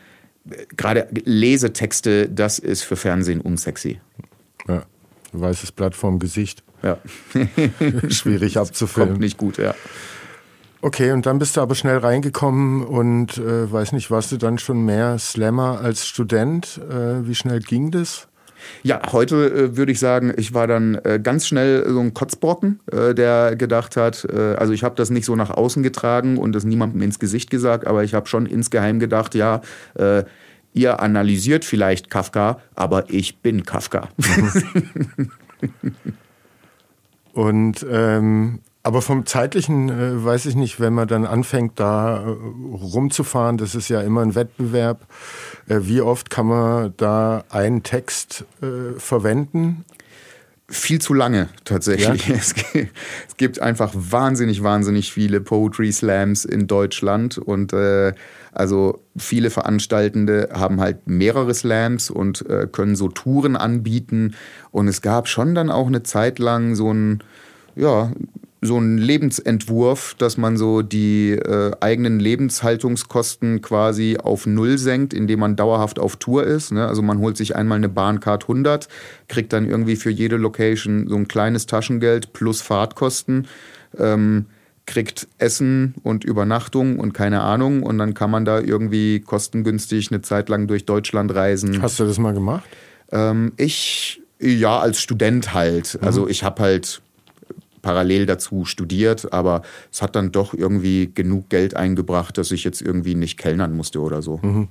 [0.78, 4.00] gerade Lesetexte, das ist für Fernsehen unsexy.
[4.68, 4.84] Ja,
[5.34, 6.64] weißes Blatt vorm Gesicht.
[6.82, 6.98] Ja.
[8.10, 9.14] Schwierig abzufilmen.
[9.14, 9.76] Kommt nicht gut, ja.
[10.82, 14.60] Okay, und dann bist du aber schnell reingekommen und äh, weiß nicht, warst du dann
[14.60, 16.80] schon mehr Slammer als Student?
[16.90, 18.28] Äh, wie schnell ging das?
[18.84, 22.80] Ja, heute äh, würde ich sagen, ich war dann äh, ganz schnell so ein Kotzbrocken,
[22.92, 26.54] äh, der gedacht hat, äh, also ich habe das nicht so nach außen getragen und
[26.54, 29.62] das niemandem ins Gesicht gesagt, aber ich habe schon insgeheim gedacht, ja,
[29.96, 30.24] äh,
[30.74, 34.10] ihr analysiert vielleicht Kafka, aber ich bin Kafka.
[37.34, 42.30] und ähm, aber vom zeitlichen äh, weiß ich nicht, wenn man dann anfängt, da äh,
[42.30, 45.08] rumzufahren, das ist ja immer ein Wettbewerb.
[45.68, 49.86] Äh, wie oft kann man da einen Text äh, verwenden?
[50.70, 52.28] Viel zu lange tatsächlich.
[52.28, 52.36] Ja?
[53.28, 58.14] Es, gibt einfach wahnsinnig, wahnsinnig viele Poetry Slams in Deutschland und äh,
[58.52, 64.36] also viele Veranstaltende haben halt mehrere Slams und äh, können so Touren anbieten
[64.70, 67.24] und es gab schon dann auch eine Zeit lang so ein
[67.76, 68.12] ja,
[68.66, 75.40] so ein Lebensentwurf, dass man so die äh, eigenen Lebenshaltungskosten quasi auf Null senkt, indem
[75.40, 76.72] man dauerhaft auf Tour ist.
[76.72, 76.88] Ne?
[76.88, 78.88] Also man holt sich einmal eine Bahncard 100,
[79.28, 83.48] kriegt dann irgendwie für jede Location so ein kleines Taschengeld plus Fahrtkosten.
[83.98, 84.46] Ähm,
[84.86, 90.22] kriegt Essen und Übernachtung und keine Ahnung und dann kann man da irgendwie kostengünstig eine
[90.22, 91.82] Zeit lang durch Deutschland reisen.
[91.82, 92.66] Hast du das mal gemacht?
[93.12, 95.98] Ähm, ich ja als Student halt.
[96.00, 96.08] Mhm.
[96.08, 97.02] Also ich habe halt
[97.86, 102.82] parallel dazu studiert, aber es hat dann doch irgendwie genug Geld eingebracht, dass ich jetzt
[102.82, 104.40] irgendwie nicht kellnern musste oder so.
[104.42, 104.70] Mhm.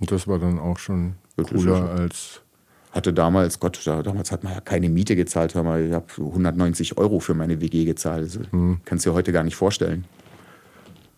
[0.00, 2.42] Und das war dann auch schon cooler als.
[2.90, 6.98] Hatte damals, Gott, damals hat man ja keine Miete gezahlt, hör mal, ich habe 190
[6.98, 8.26] Euro für meine WG gezahlt.
[8.26, 8.80] Das mhm.
[8.84, 10.04] kannst du dir heute gar nicht vorstellen.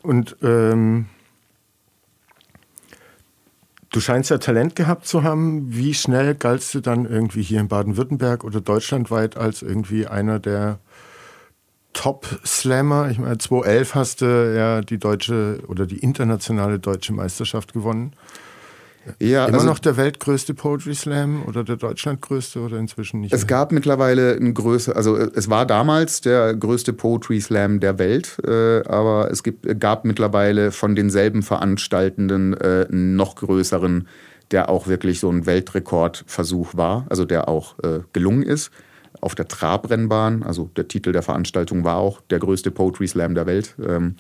[0.02, 1.06] Und ähm,
[3.90, 5.74] du scheinst ja Talent gehabt zu haben.
[5.74, 10.78] Wie schnell galtst du dann irgendwie hier in Baden-Württemberg oder deutschlandweit als irgendwie einer der
[11.94, 13.10] Top-Slammer.
[13.10, 18.14] Ich meine, 2011 hast du ja die deutsche oder die internationale deutsche Meisterschaft gewonnen.
[19.18, 23.32] Ja, Immer also, noch der weltgrößte Poetry Slam oder der deutschlandgrößte oder inzwischen nicht?
[23.32, 23.48] Es mehr?
[23.48, 28.82] gab mittlerweile eine Größe, also es war damals der größte Poetry Slam der Welt, äh,
[28.86, 34.08] aber es gibt, gab mittlerweile von denselben Veranstaltenden äh, einen noch größeren,
[34.50, 38.70] der auch wirklich so ein Weltrekordversuch war, also der auch äh, gelungen ist
[39.20, 40.42] auf der Trabrennbahn.
[40.42, 43.74] Also der Titel der Veranstaltung war auch der größte Poetry Slam der Welt.
[43.86, 44.16] Ähm,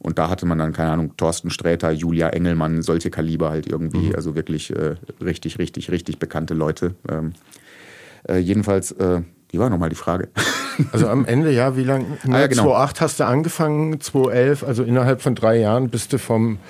[0.00, 4.08] und da hatte man dann, keine Ahnung, Thorsten Sträter, Julia Engelmann, solche Kaliber halt irgendwie.
[4.08, 4.14] Mhm.
[4.14, 6.94] Also wirklich äh, richtig, richtig, richtig bekannte Leute.
[7.10, 7.32] Ähm,
[8.28, 10.28] äh, jedenfalls, äh, wie war nochmal die Frage?
[10.92, 12.04] Also am Ende, ja, wie lange?
[12.28, 12.62] Ah, ja, genau.
[12.62, 16.60] 2008 hast du angefangen, 2011, also innerhalb von drei Jahren bist du vom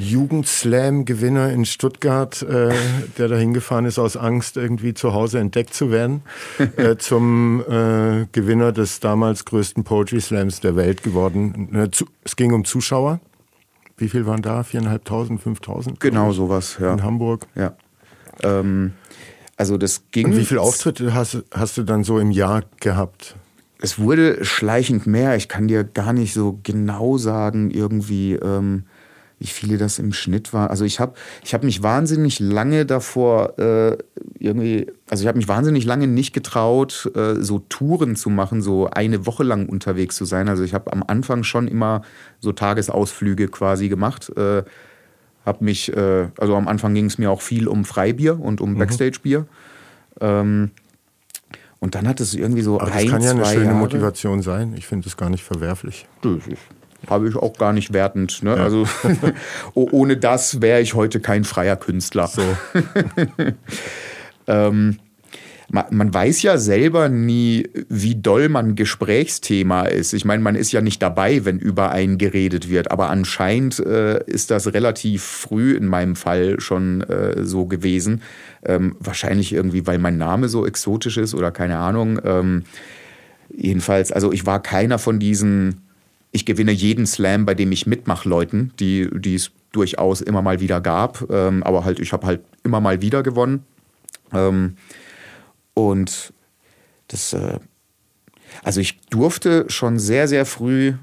[0.00, 2.72] Jugendslam-Gewinner in Stuttgart, äh,
[3.18, 6.22] der da hingefahren ist aus Angst, irgendwie zu Hause entdeckt zu werden,
[6.76, 11.74] äh, zum äh, Gewinner des damals größten Poetry Slams der Welt geworden.
[11.74, 11.90] Äh,
[12.24, 13.20] es ging um Zuschauer.
[13.98, 14.62] Wie viel waren da?
[14.62, 16.00] Viereinhalbtausend, fünftausend?
[16.00, 16.94] Genau sowas, ja.
[16.94, 17.46] In Hamburg.
[17.54, 17.76] Ja.
[18.42, 18.92] Ähm,
[19.56, 20.26] also das ging.
[20.26, 23.36] Und wie viele Auftritte hast, hast du dann so im Jahr gehabt?
[23.82, 25.36] Es wurde schleichend mehr.
[25.36, 28.32] Ich kann dir gar nicht so genau sagen, irgendwie.
[28.34, 28.84] Ähm,
[29.40, 30.70] wie viele das im Schnitt war.
[30.70, 33.96] Also ich habe ich hab mich wahnsinnig lange davor äh,
[34.38, 38.90] irgendwie, also ich habe mich wahnsinnig lange nicht getraut, äh, so Touren zu machen, so
[38.90, 40.48] eine Woche lang unterwegs zu sein.
[40.50, 42.02] Also ich habe am Anfang schon immer
[42.38, 44.30] so Tagesausflüge quasi gemacht.
[44.36, 44.62] Äh,
[45.46, 48.74] habe mich, äh, also am Anfang ging es mir auch viel um Freibier und um
[48.74, 48.78] mhm.
[48.78, 49.46] Backstage-Bier.
[50.20, 50.70] Ähm,
[51.78, 53.78] und dann hat es irgendwie so Aber das ein, kann ja eine schöne Jahre.
[53.78, 54.74] Motivation sein.
[54.76, 56.06] Ich finde es gar nicht verwerflich.
[56.20, 56.58] Das ist
[57.08, 58.42] habe ich auch gar nicht wertend.
[58.42, 58.56] Ne?
[58.56, 58.62] Ja.
[58.62, 58.86] Also
[59.74, 62.26] ohne das wäre ich heute kein freier Künstler.
[62.26, 62.42] So.
[64.46, 64.98] ähm,
[65.70, 70.12] man, weiß ja selber nie, wie doll man Gesprächsthema ist.
[70.12, 74.22] Ich meine, man ist ja nicht dabei, wenn über einen geredet wird, aber anscheinend äh,
[74.24, 78.22] ist das relativ früh in meinem Fall schon äh, so gewesen.
[78.64, 82.20] Ähm, wahrscheinlich irgendwie, weil mein Name so exotisch ist oder keine Ahnung.
[82.24, 82.64] Ähm,
[83.56, 85.82] jedenfalls, also ich war keiner von diesen
[86.32, 90.80] ich gewinne jeden Slam, bei dem ich mitmache, Leuten, die, es durchaus immer mal wieder
[90.80, 91.28] gab.
[91.30, 93.64] Ähm, aber halt, ich habe halt immer mal wieder gewonnen.
[94.32, 94.76] Ähm,
[95.74, 96.32] und
[97.08, 97.58] das, äh,
[98.62, 100.94] also ich durfte schon sehr, sehr früh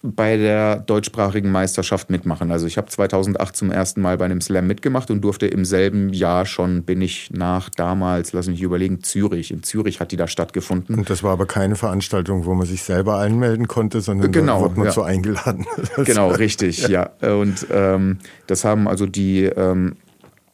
[0.00, 2.52] bei der deutschsprachigen Meisterschaft mitmachen.
[2.52, 6.12] Also ich habe 2008 zum ersten Mal bei einem Slam mitgemacht und durfte im selben
[6.12, 9.50] Jahr schon, bin ich nach damals, lass mich überlegen, Zürich.
[9.50, 10.94] In Zürich hat die da stattgefunden.
[10.96, 14.64] Und das war aber keine Veranstaltung, wo man sich selber anmelden konnte, sondern genau, da
[14.66, 14.92] wurde man ja.
[14.92, 15.66] so eingeladen.
[16.04, 17.10] genau, richtig, ja.
[17.20, 17.34] ja.
[17.34, 19.96] Und ähm, das haben also die ähm,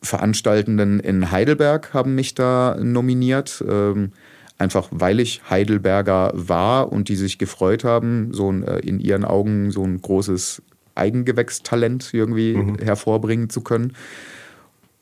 [0.00, 3.62] Veranstaltenden in Heidelberg haben mich da nominiert.
[3.68, 4.12] Ähm,
[4.58, 9.24] einfach weil ich Heidelberger war und die sich gefreut haben, so ein, äh, in ihren
[9.24, 10.62] Augen so ein großes
[10.94, 12.78] Eigengewächstalent irgendwie mhm.
[12.78, 13.94] hervorbringen zu können.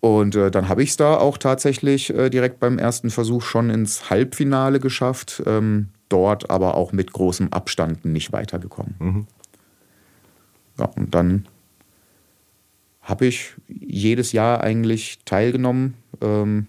[0.01, 3.71] Und äh, dann habe ich es da auch tatsächlich äh, direkt beim ersten Versuch schon
[3.71, 8.95] ins Halbfinale geschafft, ähm, dort aber auch mit großem Abstand nicht weitergekommen.
[8.99, 9.27] Mhm.
[10.79, 11.47] Ja, und dann
[13.03, 15.95] habe ich jedes Jahr eigentlich teilgenommen.
[16.21, 16.67] Ähm,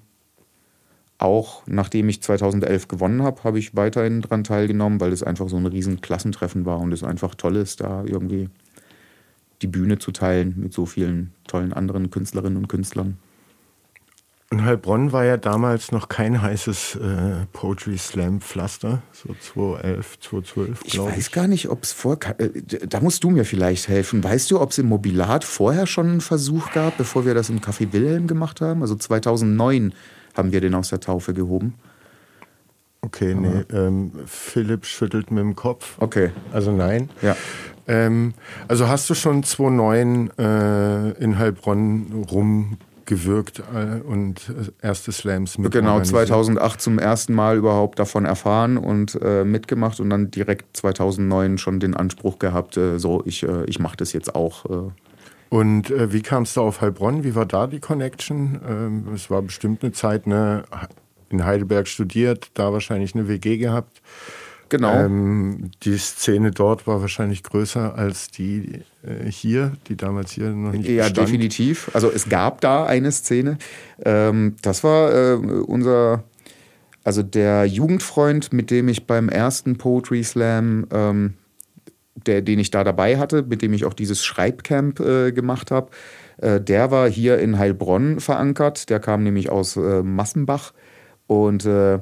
[1.23, 5.57] auch nachdem ich 2011 gewonnen habe, habe ich weiterhin daran teilgenommen, weil es einfach so
[5.57, 8.49] ein riesen Klassentreffen war und es einfach toll ist, da irgendwie
[9.61, 13.17] die Bühne zu teilen mit so vielen tollen anderen Künstlerinnen und Künstlern.
[14.51, 20.81] Und Heilbronn war ja damals noch kein heißes äh, Poetry Slam Pflaster, so 2011, 2012,
[20.83, 20.93] ich.
[20.93, 22.19] Ich weiß gar nicht, ob es vor.
[22.37, 22.49] Äh,
[22.87, 24.23] da musst du mir vielleicht helfen.
[24.23, 27.61] Weißt du, ob es im Mobilat vorher schon einen Versuch gab, bevor wir das im
[27.61, 28.83] Café Wilhelm gemacht haben?
[28.83, 29.91] Also 2009
[30.35, 31.75] haben wir den aus der Taufe gehoben.
[33.01, 33.63] Okay, nee.
[33.73, 35.97] Ähm, Philipp schüttelt mit dem Kopf.
[35.99, 36.31] Okay.
[36.53, 37.09] Also nein.
[37.21, 37.35] Ja.
[37.85, 38.33] Ähm,
[38.69, 45.73] also hast du schon 2009 äh, in Heilbronn rumgewirkt äh, und äh, erste Slams mit
[45.73, 51.57] Genau, 2008 zum ersten Mal überhaupt davon erfahren und äh, mitgemacht und dann direkt 2009
[51.57, 54.91] schon den Anspruch gehabt, äh, so ich, äh, ich mache das jetzt auch
[55.53, 57.23] und äh, wie kamst du auf Heilbronn?
[57.23, 58.59] Wie war da die Connection?
[58.67, 60.63] Ähm, es war bestimmt eine Zeit, ne,
[61.29, 64.01] in Heidelberg studiert, da wahrscheinlich eine WG gehabt.
[64.69, 64.91] Genau.
[64.91, 70.71] Ähm, die Szene dort war wahrscheinlich größer als die äh, hier, die damals hier noch
[70.71, 71.27] nicht Ja, bestand.
[71.27, 71.91] definitiv.
[71.93, 73.59] Also es gab da eine Szene.
[74.03, 76.23] Ähm, das war äh, unser,
[77.03, 81.33] also der Jugendfreund, mit dem ich beim ersten Poetry Slam ähm,
[82.15, 85.89] der, den ich da dabei hatte, mit dem ich auch dieses Schreibcamp äh, gemacht habe,
[86.37, 88.89] äh, der war hier in Heilbronn verankert.
[88.89, 90.73] Der kam nämlich aus äh, Massenbach
[91.27, 91.99] und äh,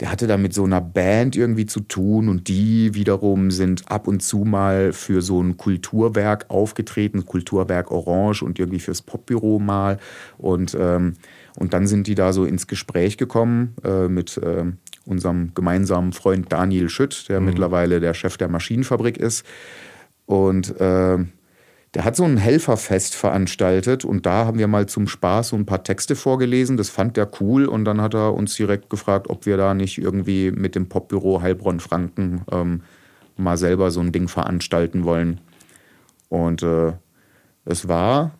[0.00, 4.08] der hatte da mit so einer Band irgendwie zu tun und die wiederum sind ab
[4.08, 9.98] und zu mal für so ein Kulturwerk aufgetreten, Kulturwerk Orange und irgendwie fürs Popbüro mal.
[10.38, 11.16] Und, ähm,
[11.58, 14.64] und dann sind die da so ins Gespräch gekommen äh, mit äh,
[15.10, 17.46] unserem gemeinsamen Freund Daniel Schütt, der mhm.
[17.46, 19.44] mittlerweile der Chef der Maschinenfabrik ist.
[20.26, 21.18] Und äh,
[21.94, 25.66] der hat so ein Helferfest veranstaltet und da haben wir mal zum Spaß so ein
[25.66, 26.76] paar Texte vorgelesen.
[26.76, 29.98] Das fand er cool und dann hat er uns direkt gefragt, ob wir da nicht
[29.98, 32.82] irgendwie mit dem Popbüro Heilbronn-Franken ähm,
[33.36, 35.40] mal selber so ein Ding veranstalten wollen.
[36.28, 36.92] Und äh,
[37.64, 38.32] es war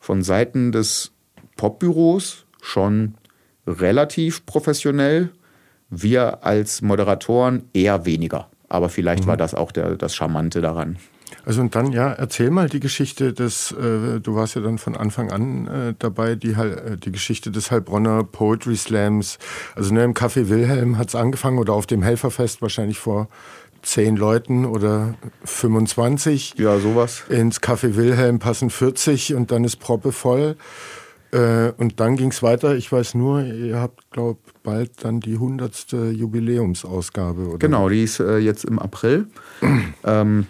[0.00, 1.12] von Seiten des
[1.56, 3.14] Popbüros schon
[3.66, 5.30] relativ professionell.
[5.90, 8.48] Wir als Moderatoren eher weniger.
[8.68, 9.28] Aber vielleicht mhm.
[9.28, 10.96] war das auch der, das Charmante daran.
[11.44, 14.96] Also und dann, ja, erzähl mal die Geschichte des, äh, du warst ja dann von
[14.96, 19.38] Anfang an äh, dabei, die, äh, die Geschichte des Heilbronner Poetry Slams.
[19.74, 23.28] Also ne, im Café Wilhelm hat es angefangen oder auf dem Helferfest wahrscheinlich vor
[23.82, 26.54] zehn Leuten oder 25.
[26.58, 27.24] Ja, sowas.
[27.28, 30.56] Ins Café Wilhelm passen 40 und dann ist Proppe voll.
[31.32, 32.74] Äh, und dann ging es weiter.
[32.74, 35.92] Ich weiß nur, ihr habt, glaube bald dann die 100.
[36.12, 37.48] Jubiläumsausgabe.
[37.48, 37.58] Oder?
[37.58, 39.26] Genau, die ist äh, jetzt im April.
[40.04, 40.46] ähm,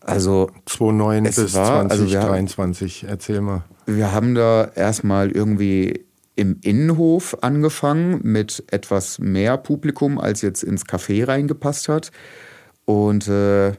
[0.00, 3.64] also 2009 bis war, 2023, also erzähl mal.
[3.86, 6.04] Wir haben da erstmal irgendwie
[6.36, 12.12] im Innenhof angefangen mit etwas mehr Publikum, als jetzt ins Café reingepasst hat.
[12.84, 13.72] Und äh,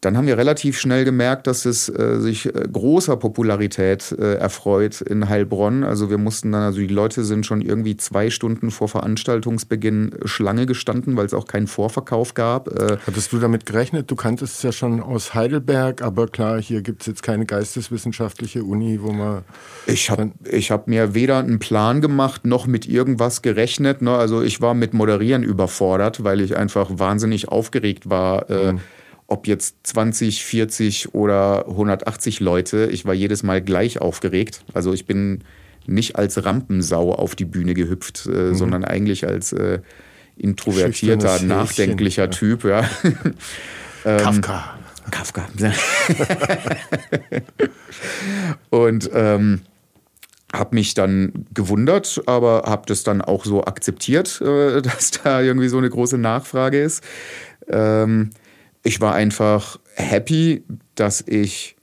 [0.00, 5.02] dann haben wir relativ schnell gemerkt, dass es äh, sich äh, großer Popularität äh, erfreut
[5.02, 5.84] in Heilbronn.
[5.84, 10.64] Also wir mussten dann, also die Leute sind schon irgendwie zwei Stunden vor Veranstaltungsbeginn Schlange
[10.64, 12.68] gestanden, weil es auch keinen Vorverkauf gab.
[12.68, 12.96] Äh.
[13.06, 14.10] Hattest du damit gerechnet?
[14.10, 18.64] Du kanntest es ja schon aus Heidelberg, aber klar, hier gibt es jetzt keine geisteswissenschaftliche
[18.64, 19.42] Uni, wo man.
[19.86, 24.00] Ich habe hab mir weder einen Plan gemacht noch mit irgendwas gerechnet.
[24.00, 24.12] Ne?
[24.16, 28.48] Also ich war mit Moderieren überfordert, weil ich einfach wahnsinnig aufgeregt war.
[28.48, 28.80] Äh, mhm
[29.30, 34.64] ob jetzt 20, 40 oder 180 Leute, ich war jedes Mal gleich aufgeregt.
[34.74, 35.44] Also ich bin
[35.86, 38.54] nicht als Rampensau auf die Bühne gehüpft, äh, mhm.
[38.54, 39.78] sondern eigentlich als äh,
[40.36, 42.64] introvertierter, nachdenklicher Häschen, Typ.
[42.64, 42.90] Ja.
[44.04, 44.78] ähm, Kafka.
[45.10, 45.48] Kafka.
[48.70, 49.60] Und ähm,
[50.52, 55.68] habe mich dann gewundert, aber habe das dann auch so akzeptiert, äh, dass da irgendwie
[55.68, 57.04] so eine große Nachfrage ist.
[57.68, 58.30] Ähm,
[58.82, 60.64] ich war einfach happy,
[60.94, 61.76] dass ich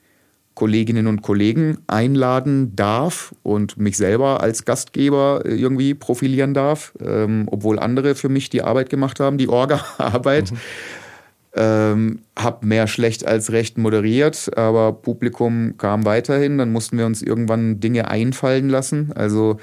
[0.57, 7.77] Kolleginnen und Kollegen einladen darf und mich selber als Gastgeber irgendwie profilieren darf, ähm, obwohl
[7.77, 10.51] andere für mich die Arbeit gemacht haben, die Orga-Arbeit.
[10.51, 10.57] Mhm.
[11.53, 16.57] Ähm, hab mehr schlecht als recht moderiert, aber Publikum kam weiterhin.
[16.57, 19.11] Dann mussten wir uns irgendwann Dinge einfallen lassen.
[19.13, 19.57] Also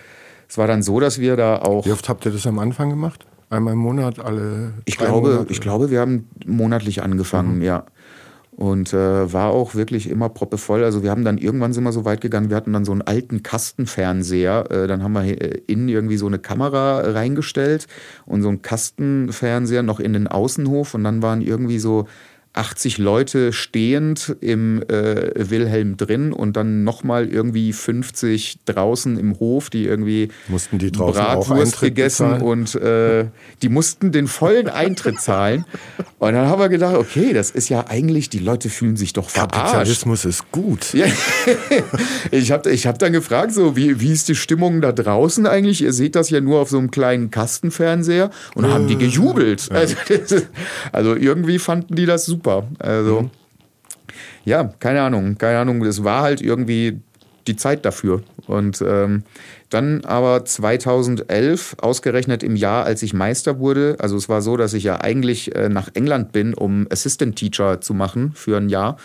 [0.49, 1.87] es war dann so, dass wir da auch.
[1.87, 3.27] Wie oft habt ihr das am Anfang gemacht?
[3.55, 4.73] Einmal im Monat, alle.
[4.85, 5.53] Ich glaube, Monate.
[5.53, 7.63] ich glaube, wir haben monatlich angefangen, mhm.
[7.63, 7.85] ja.
[8.57, 10.85] Und äh, war auch wirklich immer proppevoll.
[10.85, 13.03] Also wir haben dann irgendwann sind wir so weit gegangen, wir hatten dann so einen
[13.03, 14.71] alten Kastenfernseher.
[14.71, 17.89] Äh, dann haben wir äh, innen irgendwie so eine Kamera reingestellt
[18.27, 20.95] und so einen Kastenfernseher noch in den Außenhof.
[20.95, 22.07] Und dann waren irgendwie so
[22.55, 29.71] 80 Leute stehend im äh, Wilhelm drin und dann nochmal irgendwie 50 draußen im Hof,
[29.71, 32.43] die irgendwie mussten die draußen Bratwurst gegessen bezahlen?
[32.43, 33.27] und äh,
[33.63, 35.65] die mussten den vollen Eintritt zahlen.
[36.21, 39.31] Und dann haben wir gedacht, okay, das ist ja eigentlich, die Leute fühlen sich doch
[39.31, 39.55] verarscht.
[39.55, 40.95] Kapitalismus ist gut.
[40.95, 41.07] Ja.
[42.31, 45.83] ich habe ich hab dann gefragt, so wie, wie ist die Stimmung da draußen eigentlich?
[45.83, 49.71] Ihr seht das ja nur auf so einem kleinen Kastenfernseher und dann haben die gejubelt.
[49.73, 49.97] Also,
[50.93, 52.67] also irgendwie fanden die das super super.
[52.79, 53.31] Also, mhm.
[54.45, 55.83] ja, keine Ahnung, keine Ahnung.
[55.85, 57.01] Es war halt irgendwie
[57.47, 58.23] die Zeit dafür.
[58.47, 59.25] Und ähm,
[59.71, 64.75] dann aber 2011, ausgerechnet im Jahr, als ich Meister wurde, also es war so, dass
[64.75, 68.97] ich ja eigentlich äh, nach England bin, um Assistant Teacher zu machen für ein Jahr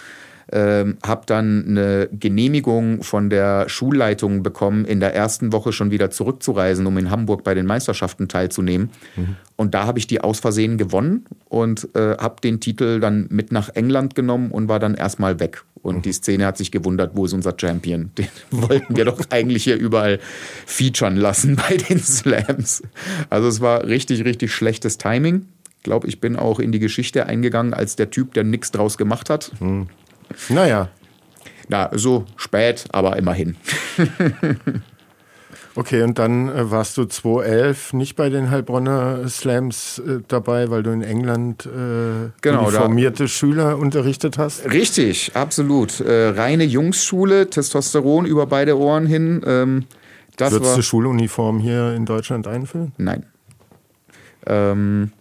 [0.52, 6.10] ähm, habe dann eine Genehmigung von der Schulleitung bekommen, in der ersten Woche schon wieder
[6.10, 8.90] zurückzureisen, um in Hamburg bei den Meisterschaften teilzunehmen.
[9.16, 9.36] Mhm.
[9.60, 13.52] Und da habe ich die aus Versehen gewonnen und äh, habe den Titel dann mit
[13.52, 15.66] nach England genommen und war dann erstmal weg.
[15.82, 16.02] Und mhm.
[16.04, 18.12] die Szene hat sich gewundert, wo ist unser Champion?
[18.18, 20.22] Den wollten wir doch eigentlich hier überall
[20.66, 22.84] featuren lassen bei den Slams.
[23.30, 25.48] Also es war richtig, richtig schlechtes Timing.
[25.76, 28.98] Ich glaube, ich bin auch in die Geschichte eingegangen als der Typ, der nichts draus
[28.98, 29.52] gemacht hat.
[29.60, 29.88] Mhm.
[30.48, 30.88] Naja.
[31.68, 33.58] Na, so spät, aber immerhin.
[35.80, 40.84] okay, und dann äh, warst du 2011 nicht bei den Heilbronner Slams äh, dabei, weil
[40.84, 44.70] du in England äh, genau, uniformierte Schüler unterrichtet hast?
[44.70, 46.02] Richtig, absolut.
[46.02, 49.42] Äh, reine Jungsschule, Testosteron über beide Ohren hin.
[49.46, 49.86] Ähm,
[50.36, 50.78] das Würdest war...
[50.78, 52.94] du Schuluniform hier in Deutschland einführen?
[52.98, 53.26] Nein.
[54.46, 55.12] Ähm,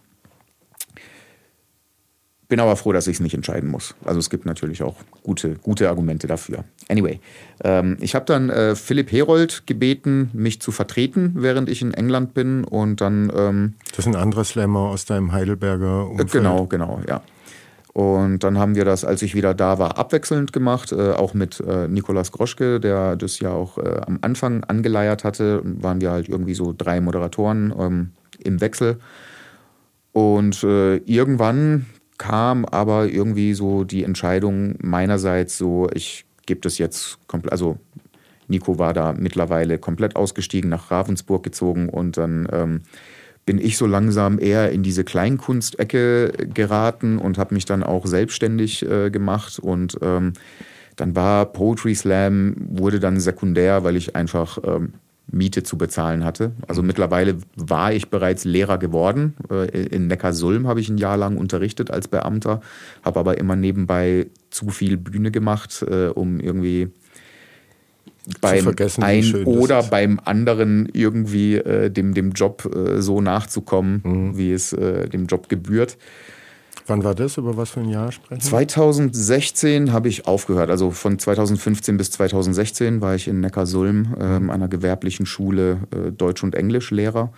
[2.49, 3.95] bin aber froh, dass ich es nicht entscheiden muss.
[4.03, 6.65] Also es gibt natürlich auch gute, gute Argumente dafür.
[6.89, 7.19] Anyway,
[7.63, 12.33] ähm, ich habe dann äh, Philipp Herold gebeten, mich zu vertreten, während ich in England
[12.33, 13.31] bin und dann...
[13.33, 16.31] Ähm, das ist ein anderer Slammer aus deinem Heidelberger äh, Umfeld.
[16.31, 17.21] Genau, genau, ja.
[17.93, 21.59] Und dann haben wir das, als ich wieder da war, abwechselnd gemacht, äh, auch mit
[21.59, 25.61] äh, Nikolas Groschke, der das ja auch äh, am Anfang angeleiert hatte.
[25.63, 28.09] Waren wir halt irgendwie so drei Moderatoren ähm,
[28.43, 28.99] im Wechsel.
[30.13, 31.87] Und äh, irgendwann
[32.19, 37.79] kam aber irgendwie so die Entscheidung meinerseits so, ich gebe das jetzt komplett, also
[38.47, 42.81] Nico war da mittlerweile komplett ausgestiegen, nach Ravensburg gezogen und dann ähm,
[43.45, 48.85] bin ich so langsam eher in diese Kleinkunstecke geraten und habe mich dann auch selbstständig
[48.85, 50.33] äh, gemacht und ähm,
[50.97, 54.93] dann war Poetry Slam, wurde dann sekundär, weil ich einfach ähm,
[55.31, 56.51] Miete zu bezahlen hatte.
[56.67, 59.35] Also mittlerweile war ich bereits Lehrer geworden.
[59.49, 62.61] Äh, in Neckarsulm habe ich ein Jahr lang unterrichtet als Beamter,
[63.03, 66.89] habe aber immer nebenbei zu viel Bühne gemacht, äh, um irgendwie
[68.41, 74.37] beim einen oder beim anderen irgendwie äh, dem, dem Job so nachzukommen, mhm.
[74.37, 75.97] wie es dem Job gebührt.
[76.89, 77.37] Wann war das?
[77.37, 78.41] Über was für ein Jahr sprechen?
[78.41, 80.71] 2016 habe ich aufgehört.
[80.71, 86.43] Also von 2015 bis 2016 war ich in Neckarsulm, ähm, einer gewerblichen Schule, äh, Deutsch
[86.43, 87.31] und Englisch Lehrer.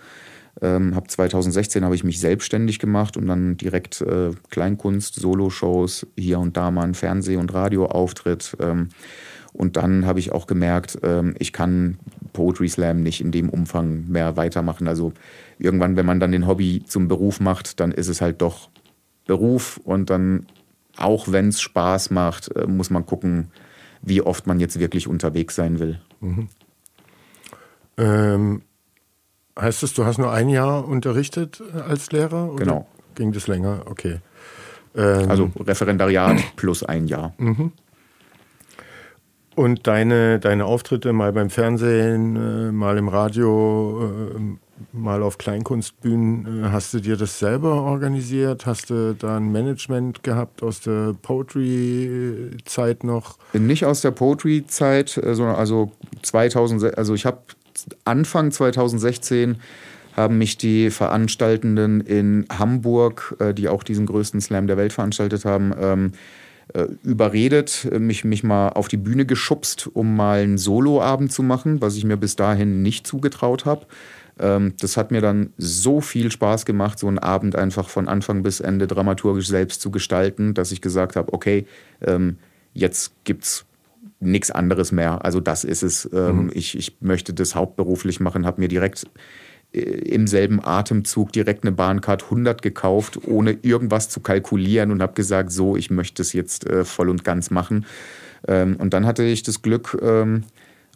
[0.60, 6.38] Ähm, hab 2016 habe ich mich selbstständig gemacht und dann direkt äh, Kleinkunst, Soloshows, hier
[6.38, 8.56] und da mal ein Fernseh- und Radioauftritt.
[8.60, 8.88] Ähm,
[9.52, 11.98] und dann habe ich auch gemerkt, ähm, ich kann
[12.32, 14.88] Poetry Slam nicht in dem Umfang mehr weitermachen.
[14.88, 15.12] Also
[15.58, 18.70] irgendwann, wenn man dann den Hobby zum Beruf macht, dann ist es halt doch
[19.26, 20.46] Beruf und dann,
[20.96, 23.50] auch wenn es Spaß macht, äh, muss man gucken,
[24.02, 26.00] wie oft man jetzt wirklich unterwegs sein will.
[26.20, 26.48] Mhm.
[27.96, 28.62] Ähm,
[29.58, 32.54] heißt das, du hast nur ein Jahr unterrichtet äh, als Lehrer?
[32.56, 32.86] genau.
[33.14, 33.82] Ging das länger?
[33.86, 34.20] Okay.
[34.96, 37.34] Ähm, also Referendariat plus ein Jahr.
[37.38, 37.72] Mhm.
[39.54, 44.50] Und deine, deine Auftritte mal beim Fernsehen, äh, mal im Radio,
[44.92, 46.64] mal auf Kleinkunstbühnen.
[46.64, 48.66] Äh, hast du dir das selber organisiert?
[48.66, 53.38] Hast du da ein Management gehabt aus der Poetry-Zeit noch?
[53.52, 57.38] Nicht aus der Poetry-Zeit, äh, sondern also 2000, also ich habe
[58.04, 59.56] Anfang 2016
[60.14, 65.44] haben mich die Veranstaltenden in Hamburg, äh, die auch diesen größten Slam der Welt veranstaltet
[65.44, 66.12] haben, ähm,
[67.02, 71.96] überredet, mich, mich mal auf die Bühne geschubst, um mal einen Soloabend zu machen, was
[71.96, 73.84] ich mir bis dahin nicht zugetraut habe.
[74.42, 78.42] Ähm, das hat mir dann so viel Spaß gemacht, so einen Abend einfach von Anfang
[78.42, 81.66] bis Ende dramaturgisch selbst zu gestalten, dass ich gesagt habe, okay,
[82.04, 82.36] ähm,
[82.74, 83.64] jetzt gibt's
[84.18, 85.24] nichts anderes mehr.
[85.24, 86.10] Also das ist es.
[86.12, 86.50] Ähm, mhm.
[86.54, 89.06] ich, ich möchte das hauptberuflich machen, habe mir direkt
[89.72, 95.14] äh, im selben Atemzug direkt eine Bahncard 100 gekauft, ohne irgendwas zu kalkulieren und habe
[95.14, 97.86] gesagt, so, ich möchte es jetzt äh, voll und ganz machen.
[98.44, 99.96] und dann hatte ich das Glück,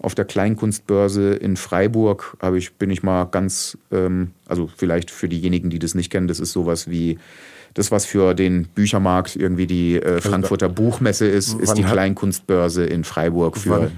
[0.03, 5.29] auf der Kleinkunstbörse in Freiburg habe ich, bin ich mal ganz, ähm, also vielleicht für
[5.29, 7.19] diejenigen, die das nicht kennen, das ist sowas wie
[7.75, 12.85] das, was für den Büchermarkt irgendwie die äh, also Frankfurter Buchmesse ist, ist die Kleinkunstbörse
[12.85, 13.91] in Freiburg für.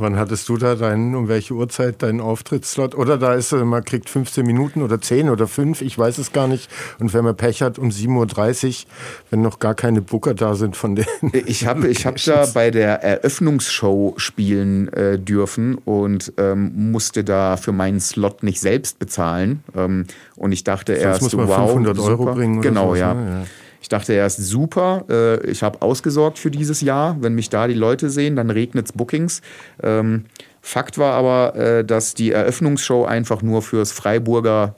[0.00, 2.94] Wann, hattest du da deinen, um welche Uhrzeit deinen Auftrittsslot?
[2.94, 6.48] Oder da ist, man kriegt 15 Minuten oder 10 oder 5, ich weiß es gar
[6.48, 6.70] nicht.
[6.98, 8.90] Und wenn man Pech hat, um 7.30 Uhr,
[9.28, 11.06] wenn noch gar keine Booker da sind von denen.
[11.50, 17.56] Ich habe ich hab da bei der Eröffnungsshow spielen äh, dürfen und ähm, musste da
[17.56, 19.62] für meinen Slot nicht selbst bezahlen.
[19.76, 22.34] Ähm, und ich dachte Sonst erst, muss man wow, 500 Euro super.
[22.34, 22.62] bringen.
[22.62, 23.14] Genau, sowas, ja.
[23.14, 23.30] Ne?
[23.30, 23.46] ja.
[23.80, 27.16] Ich dachte erst, super, äh, ich habe ausgesorgt für dieses Jahr.
[27.20, 29.40] Wenn mich da die Leute sehen, dann regnet es Bookings.
[29.82, 30.26] Ähm,
[30.62, 34.74] Fakt war aber, äh, dass die Eröffnungsshow einfach nur fürs Freiburger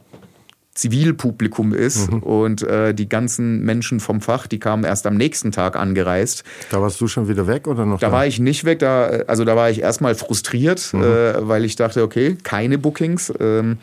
[0.74, 2.22] Zivilpublikum ist mhm.
[2.22, 6.44] und äh, die ganzen Menschen vom Fach, die kamen erst am nächsten Tag angereist.
[6.70, 8.00] Da warst du schon wieder weg oder noch?
[8.00, 8.12] Da, da?
[8.12, 11.02] war ich nicht weg, da, also da war ich erstmal frustriert, mhm.
[11.02, 13.30] äh, weil ich dachte, okay, keine Bookings.
[13.38, 13.78] Ähm,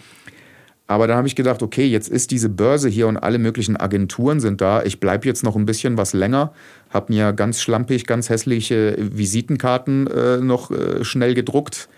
[0.90, 4.40] aber da habe ich gedacht, okay, jetzt ist diese Börse hier und alle möglichen Agenturen
[4.40, 4.82] sind da.
[4.82, 6.52] Ich bleibe jetzt noch ein bisschen was länger,
[6.90, 11.90] habe mir ganz schlampig, ganz hässliche Visitenkarten äh, noch äh, schnell gedruckt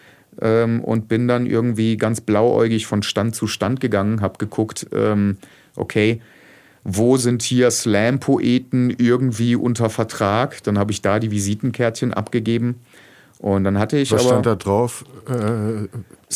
[0.42, 5.38] ähm, und bin dann irgendwie ganz blauäugig von Stand zu Stand gegangen, habe geguckt, ähm,
[5.78, 6.20] okay,
[6.84, 10.64] wo sind hier Slam-Poeten irgendwie unter Vertrag?
[10.64, 12.82] Dann habe ich da die Visitenkärtchen abgegeben.
[13.40, 14.32] Und dann hatte ich Was aber.
[14.32, 15.06] stand da drauf?
[15.30, 15.88] Äh,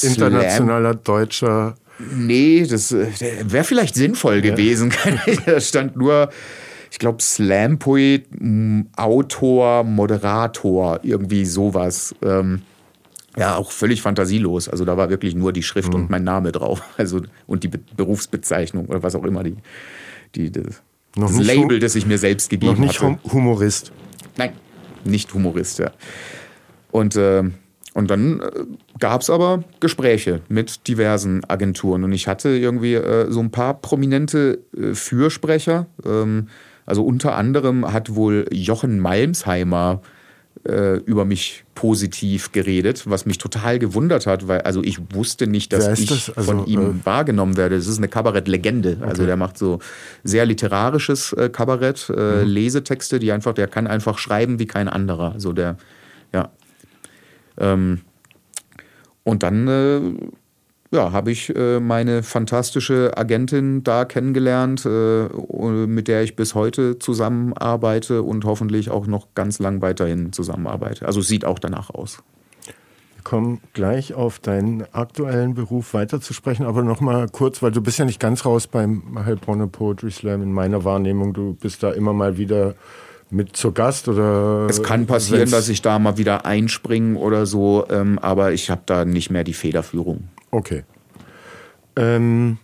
[0.08, 3.08] internationaler deutscher Nee, das äh,
[3.46, 4.94] wäre vielleicht sinnvoll gewesen.
[5.46, 6.30] da stand nur,
[6.92, 8.28] ich glaube, Slam-Poet,
[8.96, 12.14] Autor, Moderator, irgendwie sowas.
[12.22, 12.62] Ähm,
[13.38, 14.70] ja, auch völlig fantasielos.
[14.70, 16.02] Also da war wirklich nur die Schrift mhm.
[16.02, 16.82] und mein Name drauf.
[16.98, 19.56] Also und die Be Berufsbezeichnung oder was auch immer die,
[20.36, 20.82] die das,
[21.16, 22.82] das Label, das ich mir selbst gegeben habe.
[22.82, 23.34] Noch nicht hatte.
[23.34, 23.92] Humorist.
[24.38, 24.54] Nein,
[25.04, 25.92] nicht Humorist, ja.
[26.92, 27.44] Und, äh,
[27.96, 28.66] und dann äh,
[29.00, 32.04] gab es aber Gespräche mit diversen Agenturen.
[32.04, 35.88] Und ich hatte irgendwie äh, so ein paar prominente äh, Fürsprecher.
[36.06, 36.50] Ähm,
[36.86, 40.02] also unter anderem hat wohl Jochen Malmsheimer
[40.68, 45.72] äh, über mich positiv geredet, was mich total gewundert hat, weil also ich wusste nicht,
[45.72, 46.36] dass ich das?
[46.36, 47.78] also, von ihm äh, wahrgenommen werde.
[47.78, 48.90] Das ist eine Kabarettlegende.
[48.90, 49.10] Also okay.
[49.10, 49.80] Also der macht so
[50.26, 52.50] sehr literarisches äh, Kabarett, äh, mhm.
[52.50, 55.36] Lesetexte, die einfach, der kann einfach schreiben wie kein anderer.
[55.38, 55.78] So der,
[56.34, 56.50] ja.
[57.58, 58.02] Ähm,
[59.24, 60.02] und dann äh,
[60.92, 65.28] ja, habe ich äh, meine fantastische Agentin da kennengelernt, äh,
[65.88, 71.06] mit der ich bis heute zusammenarbeite und hoffentlich auch noch ganz lang weiterhin zusammenarbeite.
[71.06, 72.24] Also sieht auch danach aus.
[73.16, 77.98] Wir kommen gleich auf deinen aktuellen Beruf weiterzusprechen, aber noch mal kurz, weil du bist
[77.98, 81.34] ja nicht ganz raus beim Heilbronner Poetry Slam in meiner Wahrnehmung.
[81.34, 82.76] Du bist da immer mal wieder
[83.36, 84.68] mit zur Gast oder?
[84.70, 88.82] Es kann passieren, dass ich da mal wieder einspringe oder so, ähm, aber ich habe
[88.86, 90.30] da nicht mehr die Federführung.
[90.52, 90.84] Okay.
[91.98, 92.58] Ähm,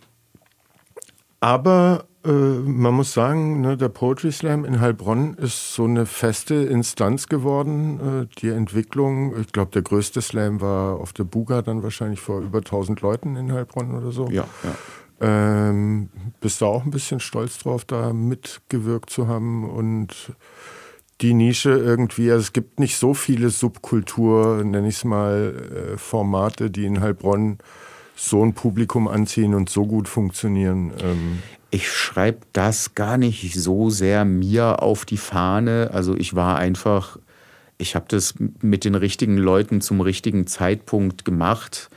[1.40, 6.56] aber äh, man muss sagen, ne, der Poetry Slam in Heilbronn ist so eine feste
[6.56, 8.28] Instanz geworden.
[8.32, 12.42] Äh, die Entwicklung, ich glaube, der größte Slam war auf der Buga dann wahrscheinlich vor
[12.42, 14.28] über 1000 Leuten in Heilbronn oder so.
[14.30, 14.76] Ja, ja.
[15.22, 16.10] Ähm,
[16.40, 20.34] bist du auch ein bisschen stolz drauf, da mitgewirkt zu haben und
[21.22, 25.98] die Nische irgendwie, also es gibt nicht so viele Subkultur, nenne ich es mal, äh,
[25.98, 27.60] Formate, die in Heilbronn
[28.16, 30.92] so ein Publikum anziehen und so gut funktionieren.
[31.02, 31.40] Ähm.
[31.70, 35.92] Ich schreibe das gar nicht so sehr mir auf die Fahne.
[35.94, 37.18] Also ich war einfach,
[37.78, 41.90] ich habe das mit den richtigen Leuten zum richtigen Zeitpunkt gemacht,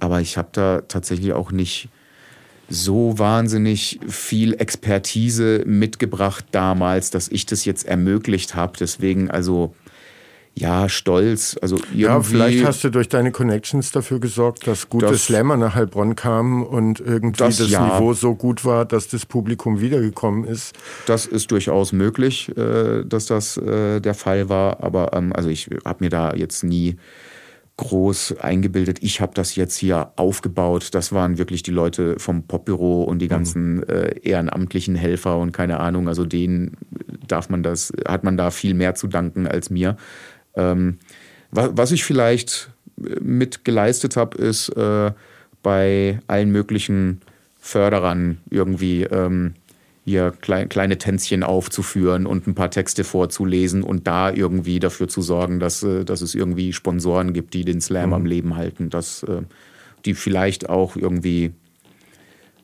[0.00, 1.88] aber ich habe da tatsächlich auch nicht
[2.68, 8.74] so wahnsinnig viel Expertise mitgebracht damals, dass ich das jetzt ermöglicht habe.
[8.78, 9.74] Deswegen also
[10.58, 11.56] ja, stolz.
[11.62, 15.76] Also ja, vielleicht hast du durch deine Connections dafür gesorgt, dass gute das, Slammer nach
[15.76, 17.86] Heilbronn kamen und irgendwie das, das ja.
[17.86, 20.74] Niveau so gut war, dass das Publikum wiedergekommen ist.
[21.06, 24.82] Das ist durchaus möglich, äh, dass das äh, der Fall war.
[24.82, 26.96] Aber ähm, also ich habe mir da jetzt nie
[27.78, 28.98] groß eingebildet.
[29.02, 30.90] Ich habe das jetzt hier aufgebaut.
[30.92, 33.30] Das waren wirklich die Leute vom Popbüro und die mhm.
[33.30, 33.82] ganzen mhm.
[33.84, 36.08] äh, ehrenamtlichen Helfer und keine Ahnung.
[36.08, 36.76] Also denen
[37.26, 39.96] darf man das, hat man da viel mehr zu danken als mir.
[40.56, 40.98] Ähm,
[41.50, 45.12] was ich vielleicht äh, mit geleistet habe, ist äh,
[45.62, 47.20] bei allen möglichen
[47.60, 49.54] Förderern irgendwie ähm,
[50.40, 55.60] klein, kleine Tänzchen aufzuführen und ein paar Texte vorzulesen und da irgendwie dafür zu sorgen,
[55.60, 58.14] dass, äh, dass es irgendwie Sponsoren gibt, die den Slam mhm.
[58.14, 59.42] am Leben halten, dass äh,
[60.04, 61.52] die vielleicht auch irgendwie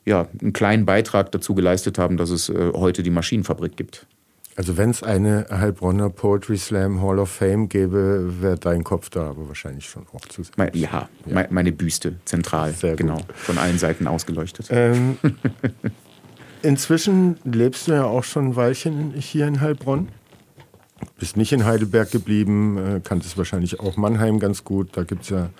[0.06, 4.06] ja, einen kleinen Beitrag dazu geleistet haben, dass es äh, heute die Maschinenfabrik gibt.
[4.56, 9.30] Also wenn es eine Heilbronner Poetry Slam Hall of Fame gäbe, wäre dein Kopf da
[9.30, 10.52] aber wahrscheinlich schon auch zu sehen.
[10.74, 11.46] Ja, ja.
[11.50, 13.32] meine Büste zentral, Sehr genau, gut.
[13.34, 14.68] von allen Seiten ausgeleuchtet.
[14.70, 15.16] Ähm,
[16.64, 20.08] inzwischen lebst du ja auch schon ein Weilchen hier in Heilbronn.
[21.18, 24.96] Bist nicht in Heidelberg geblieben, äh, kanntest wahrscheinlich auch Mannheim ganz gut.
[24.96, 25.50] Da gibt es ja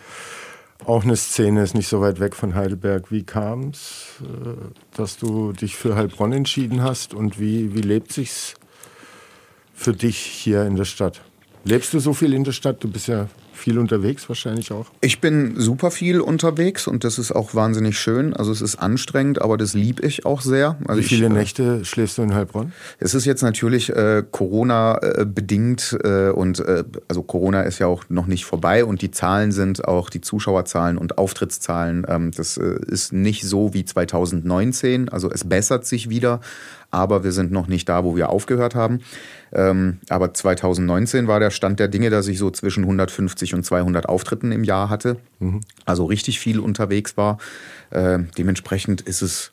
[0.84, 3.10] auch eine Szene, ist nicht so weit weg von Heidelberg.
[3.10, 8.12] Wie kam es, äh, dass du dich für Heilbronn entschieden hast und wie, wie lebt
[8.12, 8.54] sich's
[9.74, 11.20] für dich hier in der Stadt?
[11.64, 12.82] Lebst du so viel in der Stadt?
[12.82, 14.86] Du bist ja viel unterwegs wahrscheinlich auch.
[15.00, 18.34] Ich bin super viel unterwegs und das ist auch wahnsinnig schön.
[18.34, 20.76] Also es ist anstrengend, aber das liebe ich auch sehr.
[20.86, 22.72] Also Wie viele ich, äh, Nächte schläfst du in Heilbronn?
[22.98, 27.86] Es ist jetzt natürlich äh, Corona äh, bedingt äh, und äh, also Corona ist ja
[27.86, 32.06] auch noch nicht vorbei und die Zahlen sind auch die Zuschauerzahlen und Auftrittszahlen.
[32.08, 35.08] Ähm, das äh, ist nicht so wie 2019.
[35.08, 36.40] Also es bessert sich wieder,
[36.94, 39.00] aber wir sind noch nicht da, wo wir aufgehört haben.
[39.52, 44.08] Ähm, aber 2019 war der Stand der Dinge, dass ich so zwischen 150 und 200
[44.08, 45.16] Auftritten im Jahr hatte.
[45.40, 45.60] Mhm.
[45.84, 47.38] Also richtig viel unterwegs war.
[47.90, 49.52] Äh, dementsprechend ist es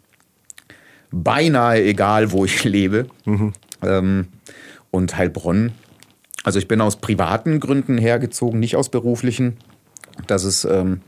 [1.11, 3.07] beinahe egal, wo ich lebe.
[3.25, 3.53] Mhm.
[3.81, 4.27] Ähm,
[4.91, 5.71] und Heilbronn,
[6.43, 9.57] also ich bin aus privaten Gründen hergezogen, nicht aus beruflichen.
[10.27, 11.01] Dass es ähm,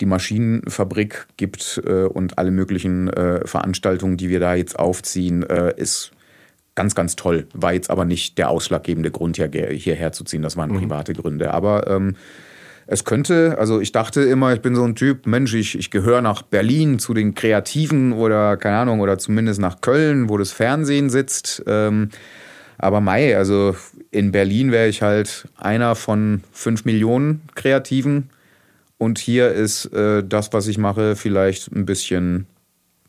[0.00, 5.74] die Maschinenfabrik gibt äh, und alle möglichen äh, Veranstaltungen, die wir da jetzt aufziehen, äh,
[5.76, 6.12] ist
[6.74, 7.46] ganz, ganz toll.
[7.52, 10.42] War jetzt aber nicht der ausschlaggebende Grund, hier, hierher zu ziehen.
[10.42, 10.78] Das waren mhm.
[10.78, 11.52] private Gründe.
[11.52, 12.16] Aber ähm,
[12.86, 16.22] es könnte, also ich dachte immer, ich bin so ein Typ, Mensch, ich, ich gehöre
[16.22, 21.10] nach Berlin zu den Kreativen oder keine Ahnung, oder zumindest nach Köln, wo das Fernsehen
[21.10, 21.62] sitzt.
[21.66, 22.08] Ähm,
[22.78, 23.76] aber Mai, also
[24.10, 28.30] in Berlin wäre ich halt einer von fünf Millionen Kreativen
[29.00, 32.46] und hier ist äh, das, was ich mache, vielleicht ein bisschen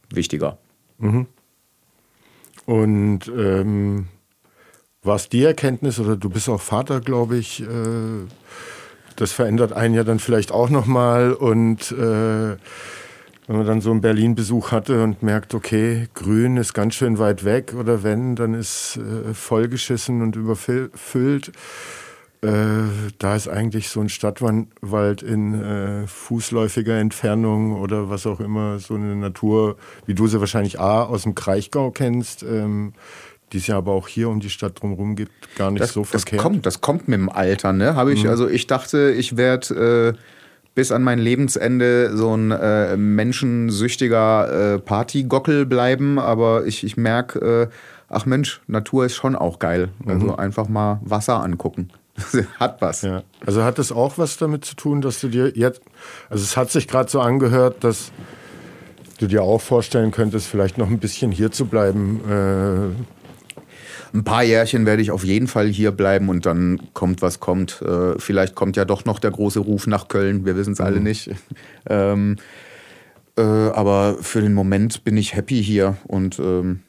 [0.10, 0.58] wichtiger.
[1.00, 1.28] Mhm.
[2.66, 4.08] Und ähm,
[5.04, 7.66] war es die Erkenntnis, oder du bist auch Vater, glaube ich, äh,
[9.18, 12.56] das verändert einen ja dann vielleicht auch nochmal und äh,
[13.48, 17.44] wenn man dann so einen Berlin-Besuch hatte und merkt, okay, Grün ist ganz schön weit
[17.44, 21.52] weg oder wenn, dann ist äh, vollgeschissen und überfüllt.
[22.44, 28.80] Äh, da ist eigentlich so ein Stadtwald in äh, fußläufiger Entfernung oder was auch immer,
[28.80, 29.78] so eine Natur,
[30.08, 32.94] wie du sie wahrscheinlich A aus dem Kraichgau kennst, ähm,
[33.54, 36.04] die es ja aber auch hier um die Stadt drumherum gibt, gar nicht das, so
[36.04, 36.40] verkehrt.
[36.40, 37.96] Das kommt, das kommt mit dem Alter, ne?
[37.96, 38.32] Habe ich, mhm.
[38.32, 40.20] also ich dachte, ich werde äh,
[40.74, 47.70] bis an mein Lebensende so ein äh, menschensüchtiger äh, Partygockel bleiben, aber ich, ich merke,
[47.70, 47.76] äh,
[48.10, 49.90] ach Mensch, Natur ist schon auch geil.
[50.08, 50.36] Also mhm.
[50.36, 51.92] einfach mal Wasser angucken.
[52.60, 53.02] Hat was.
[53.02, 53.24] Ja.
[53.46, 55.82] Also hat es auch was damit zu tun, dass du dir jetzt,
[56.30, 58.12] also es hat sich gerade so angehört, dass
[59.20, 62.22] du dir auch vorstellen könntest, vielleicht noch ein bisschen hier zu bleiben.
[62.28, 67.40] Äh, ein paar Jährchen werde ich auf jeden Fall hier bleiben und dann kommt, was
[67.40, 67.82] kommt.
[67.82, 70.86] Äh, vielleicht kommt ja doch noch der große Ruf nach Köln, wir wissen es mhm.
[70.86, 71.32] alle nicht.
[71.90, 72.38] ähm,
[73.38, 76.82] äh, aber für den Moment bin ich happy hier und ähm,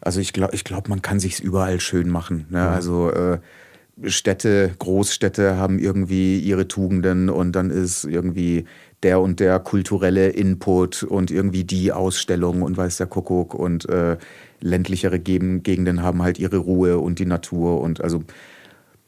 [0.00, 2.46] also ich glaube, ich glaub, man kann sich überall schön machen.
[2.50, 2.60] Ne?
[2.60, 2.68] Mhm.
[2.68, 3.38] Also äh,
[4.04, 8.64] Städte, Großstädte haben irgendwie ihre Tugenden und dann ist irgendwie
[9.02, 14.16] der und der kulturelle Input und irgendwie die Ausstellung und weiß der Kuckuck und äh,
[14.60, 18.22] ländlichere Gegenden haben halt ihre Ruhe und die Natur und also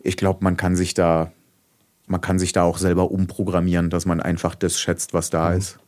[0.01, 1.32] ich glaube, man kann sich da
[2.07, 5.59] man kann sich da auch selber umprogrammieren, dass man einfach das schätzt, was da mhm.
[5.59, 5.78] ist.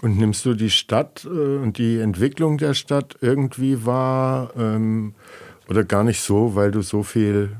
[0.00, 5.14] Und nimmst du die Stadt äh, und die Entwicklung der Stadt irgendwie wahr ähm,
[5.68, 7.56] oder gar nicht so, weil du so viel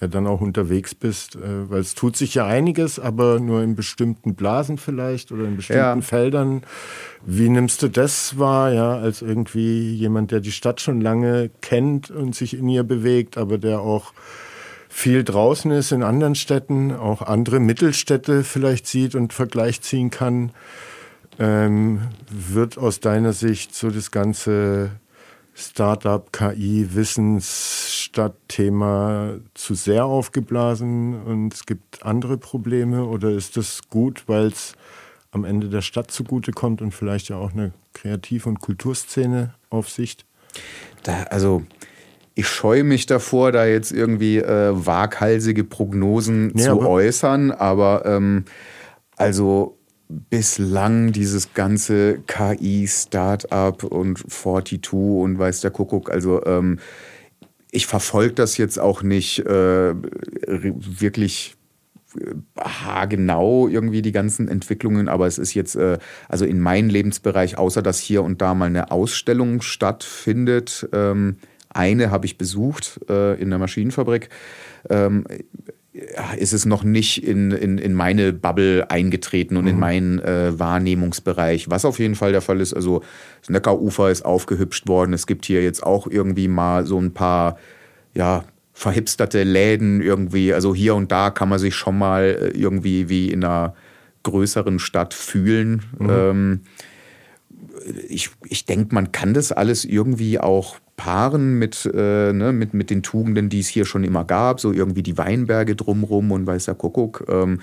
[0.00, 3.74] ja dann auch unterwegs bist, äh, weil es tut sich ja einiges, aber nur in
[3.74, 6.00] bestimmten Blasen vielleicht oder in bestimmten ja.
[6.00, 6.62] Feldern.
[7.24, 12.10] Wie nimmst du das wahr, ja, als irgendwie jemand, der die Stadt schon lange kennt
[12.10, 14.12] und sich in ihr bewegt, aber der auch
[14.88, 20.52] viel draußen ist in anderen Städten, auch andere Mittelstädte vielleicht sieht und Vergleich ziehen kann,
[21.38, 24.92] ähm, wird aus deiner Sicht so das ganze
[25.58, 33.06] Startup, KI, Wissensstadtthema zu sehr aufgeblasen und es gibt andere Probleme?
[33.06, 34.74] Oder ist das gut, weil es
[35.30, 40.26] am Ende der Stadt zugutekommt und vielleicht ja auch eine Kreativ- und Kulturszene auf Sicht?
[41.04, 41.62] Da, also
[42.34, 48.44] ich scheue mich davor, da jetzt irgendwie äh, waghalsige Prognosen ja, zu äußern, aber ähm,
[49.16, 49.75] also
[50.08, 56.78] bislang dieses ganze KI-Startup und 42 und weiß der Kuckuck, also ähm,
[57.70, 61.56] ich verfolge das jetzt auch nicht äh, wirklich
[62.18, 65.98] äh, haargenau irgendwie die ganzen Entwicklungen, aber es ist jetzt äh,
[66.28, 71.36] also in meinem Lebensbereich, außer dass hier und da mal eine Ausstellung stattfindet, ähm,
[71.68, 74.30] eine habe ich besucht äh, in der Maschinenfabrik.
[74.88, 75.24] Ähm,
[76.38, 79.70] ist es noch nicht in, in, in meine Bubble eingetreten und mhm.
[79.70, 81.70] in meinen äh, Wahrnehmungsbereich.
[81.70, 83.02] Was auf jeden Fall der Fall ist, also
[83.40, 85.12] das Neckarufer ist aufgehübscht worden.
[85.12, 87.58] Es gibt hier jetzt auch irgendwie mal so ein paar,
[88.14, 90.52] ja, verhipsterte Läden irgendwie.
[90.52, 93.74] Also hier und da kann man sich schon mal äh, irgendwie wie in einer
[94.22, 95.82] größeren Stadt fühlen.
[95.98, 96.10] Mhm.
[96.10, 96.60] Ähm,
[98.08, 102.90] ich, ich denke, man kann das alles irgendwie auch paaren mit, äh, ne, mit, mit
[102.90, 106.64] den Tugenden, die es hier schon immer gab, so irgendwie die Weinberge drumrum und weiß
[106.64, 107.26] der Kuckuck.
[107.28, 107.60] Ähm,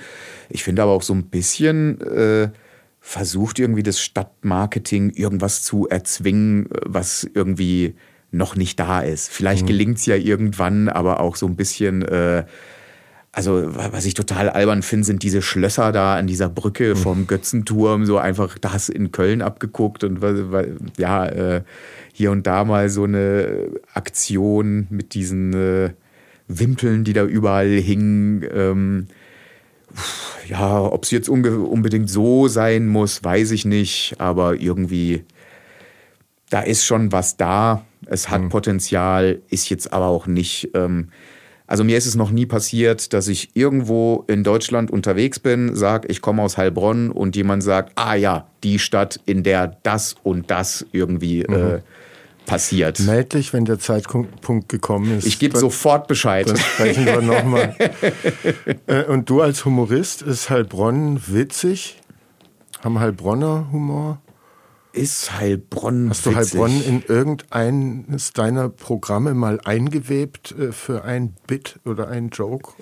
[0.49, 2.49] ich finde aber auch so ein bisschen äh,
[2.99, 7.95] versucht irgendwie das Stadtmarketing irgendwas zu erzwingen, was irgendwie
[8.31, 9.29] noch nicht da ist.
[9.29, 9.67] Vielleicht mhm.
[9.67, 12.45] gelingt es ja irgendwann, aber auch so ein bisschen äh,
[13.33, 16.99] also was ich total albern finde, sind diese Schlösser da an dieser Brücke mhm.
[16.99, 20.21] vom Götzenturm, so einfach das in Köln abgeguckt und
[20.97, 21.63] ja, äh,
[22.13, 25.93] hier und da mal so eine Aktion mit diesen äh,
[26.47, 28.45] Wimpeln, die da überall hingen.
[28.53, 29.07] Ähm,
[30.47, 35.23] ja, ob es jetzt unbedingt so sein muss, weiß ich nicht, aber irgendwie,
[36.51, 37.83] da ist schon was da.
[38.05, 38.49] Es hat mhm.
[38.49, 40.69] Potenzial, ist jetzt aber auch nicht.
[40.75, 41.09] Ähm,
[41.67, 46.07] also mir ist es noch nie passiert, dass ich irgendwo in Deutschland unterwegs bin, sage,
[46.09, 50.51] ich komme aus Heilbronn und jemand sagt, ah ja, die Stadt, in der das und
[50.51, 51.53] das irgendwie mhm.
[51.53, 51.79] äh,
[52.45, 52.99] passiert.
[52.99, 55.25] Meld dich, wenn der Zeitpunkt gekommen ist.
[55.25, 56.47] Ich gebe sofort Bescheid.
[56.49, 57.75] Dann sprechen wir nochmal.
[58.87, 62.01] Äh, und du als Humorist, ist Heilbronn witzig?
[62.83, 64.21] Haben Heilbronner Humor?
[64.93, 66.09] Ist Heilbronn.
[66.09, 72.29] Hast du Heilbronn in irgendeines deiner Programme mal eingewebt äh, für ein Bit oder einen
[72.29, 72.73] Joke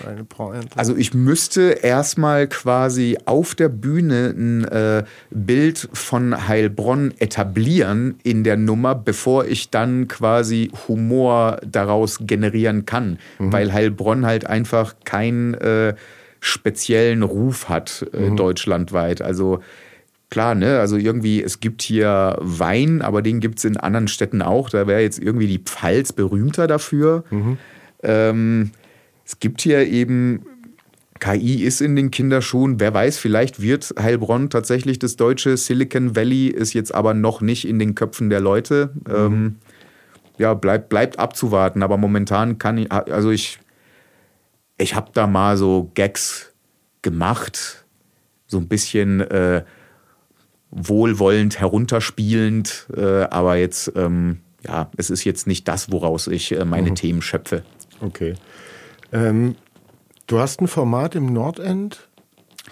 [0.00, 0.76] oder eine Pointe?
[0.76, 8.44] Also ich müsste erstmal quasi auf der Bühne ein äh, Bild von Heilbronn etablieren in
[8.44, 13.52] der Nummer, bevor ich dann quasi Humor daraus generieren kann, mhm.
[13.52, 15.94] weil Heilbronn halt einfach keinen äh,
[16.40, 18.36] speziellen Ruf hat äh, mhm.
[18.36, 19.22] deutschlandweit.
[19.22, 19.60] Also
[20.30, 24.42] klar, ne, also irgendwie, es gibt hier Wein, aber den gibt es in anderen Städten
[24.42, 24.70] auch.
[24.70, 27.24] Da wäre jetzt irgendwie die Pfalz berühmter dafür.
[27.30, 27.58] Mhm.
[28.02, 28.70] Ähm,
[29.24, 30.44] es gibt hier eben,
[31.20, 32.80] KI ist in den Kinderschuhen.
[32.80, 37.66] Wer weiß, vielleicht wird Heilbronn tatsächlich das deutsche Silicon Valley, ist jetzt aber noch nicht
[37.66, 38.90] in den Köpfen der Leute.
[39.06, 39.14] Mhm.
[39.14, 39.56] Ähm,
[40.38, 41.82] ja, bleibt, bleibt abzuwarten.
[41.82, 43.58] Aber momentan kann ich, also ich,
[44.76, 46.52] ich habe da mal so Gags
[47.00, 47.86] gemacht.
[48.46, 49.20] So ein bisschen.
[49.20, 49.64] Äh,
[50.70, 56.64] wohlwollend herunterspielend, äh, aber jetzt, ähm, ja, es ist jetzt nicht das, woraus ich äh,
[56.64, 56.94] meine mhm.
[56.96, 57.62] Themen schöpfe.
[58.00, 58.34] Okay.
[59.12, 59.54] Ähm,
[60.26, 62.08] du hast ein Format im Nordend.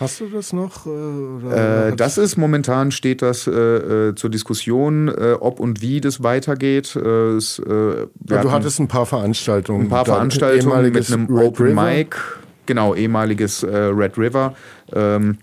[0.00, 0.86] Hast du das noch?
[0.86, 6.22] Äh, äh das ist momentan steht das äh, äh, zur Diskussion, ob und wie das
[6.24, 6.96] weitergeht.
[6.96, 8.06] Es, ja,
[8.42, 9.82] du hattest ein paar Veranstaltungen.
[9.82, 11.84] Ein paar Veranstaltungen mit einem Red Open River.
[11.84, 12.16] Mic.
[12.66, 14.54] Genau, ehemaliges Red River.
[14.92, 15.38] Ähm,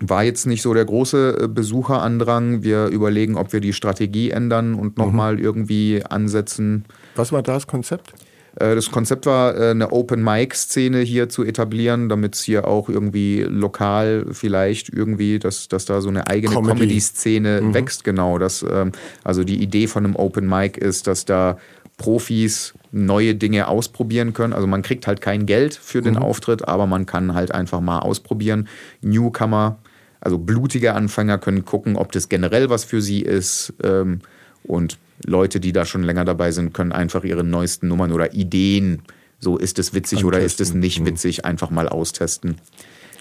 [0.00, 2.62] war jetzt nicht so der große äh, Besucherandrang.
[2.62, 5.44] Wir überlegen, ob wir die Strategie ändern und nochmal mhm.
[5.44, 6.84] irgendwie ansetzen.
[7.14, 8.12] Was war da das Konzept?
[8.56, 13.42] Äh, das Konzept war, äh, eine Open-Mic-Szene hier zu etablieren, damit es hier auch irgendwie
[13.42, 17.74] lokal vielleicht irgendwie, dass, dass da so eine eigene Comedy-Szene mhm.
[17.74, 18.38] wächst, genau.
[18.38, 18.92] Das, ähm,
[19.22, 21.58] also die Idee von einem Open-Mic ist, dass da
[21.96, 24.52] Profis neue Dinge ausprobieren können.
[24.52, 26.22] Also man kriegt halt kein Geld für den mhm.
[26.22, 28.68] Auftritt, aber man kann halt einfach mal ausprobieren.
[29.00, 29.78] Newcomer
[30.24, 33.74] also blutige Anfänger können gucken, ob das generell was für sie ist.
[33.82, 34.20] Ähm,
[34.64, 39.02] und Leute, die da schon länger dabei sind, können einfach ihre neuesten Nummern oder Ideen,
[39.38, 40.26] so ist es witzig Antesten.
[40.26, 41.06] oder ist es nicht mhm.
[41.06, 42.56] witzig, einfach mal austesten.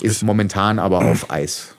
[0.01, 1.75] Ist momentan aber auf Eis.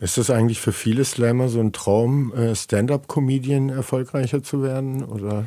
[0.00, 5.04] Ist das eigentlich für viele Slammer so ein Traum, äh, Stand-up-Comedian erfolgreicher zu werden?
[5.04, 5.46] Oder?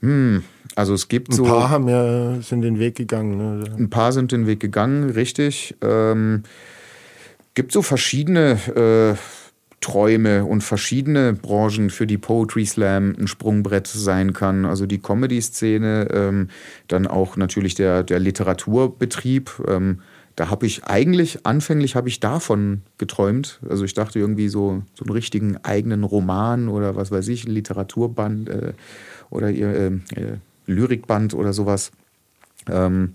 [0.00, 0.44] Hm,
[0.74, 1.44] also es gibt ein so.
[1.44, 3.36] Ein paar haben ja, sind den Weg gegangen.
[3.36, 3.64] Ne?
[3.78, 5.74] Ein paar sind den Weg gegangen, richtig.
[5.80, 6.42] Ähm,
[7.56, 9.18] gibt so verschiedene äh,
[9.80, 14.64] Träume und verschiedene Branchen, für die Poetry Slam ein Sprungbrett sein kann.
[14.64, 16.48] Also die Comedy-Szene, ähm,
[16.86, 19.62] dann auch natürlich der, der Literaturbetrieb.
[19.66, 20.00] Ähm,
[20.34, 23.58] da habe ich eigentlich, anfänglich habe ich davon geträumt.
[23.68, 28.48] Also ich dachte irgendwie so, so einen richtigen eigenen Roman oder was weiß ich, Literaturband
[28.50, 28.72] äh,
[29.30, 29.92] oder äh, äh,
[30.66, 31.90] Lyrikband oder sowas.
[32.68, 33.14] Ähm,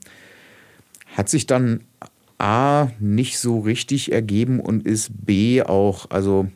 [1.15, 1.81] hat sich dann
[2.41, 6.47] A nicht so richtig ergeben und ist B auch, also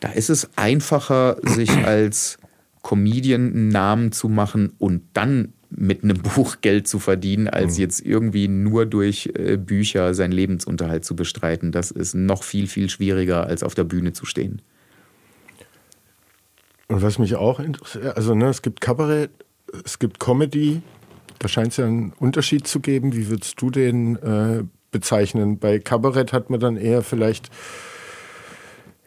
[0.00, 2.38] da ist es einfacher, sich als
[2.82, 7.80] Comedian einen Namen zu machen und dann mit einem Buch Geld zu verdienen, als mhm.
[7.80, 11.72] jetzt irgendwie nur durch äh, Bücher seinen Lebensunterhalt zu bestreiten.
[11.72, 14.62] Das ist noch viel, viel schwieriger, als auf der Bühne zu stehen.
[16.88, 19.30] Und was mich auch interessiert, also ne, es gibt Kabarett,
[19.84, 20.82] es gibt Comedy,
[21.38, 23.14] da scheint es ja einen Unterschied zu geben.
[23.14, 25.58] Wie würdest du den äh, bezeichnen.
[25.58, 27.50] Bei Kabarett hat man dann eher vielleicht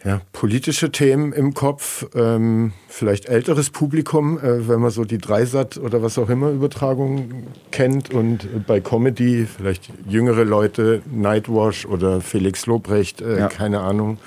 [0.06, 5.78] ja, politische Themen im Kopf, ähm, vielleicht älteres Publikum, äh, wenn man so die Dreisat
[5.78, 12.68] oder was auch immer Übertragung kennt und bei Comedy vielleicht jüngere Leute, Nightwash oder Felix
[12.68, 13.48] Lobrecht, äh, ja.
[13.48, 14.20] keine Ahnung.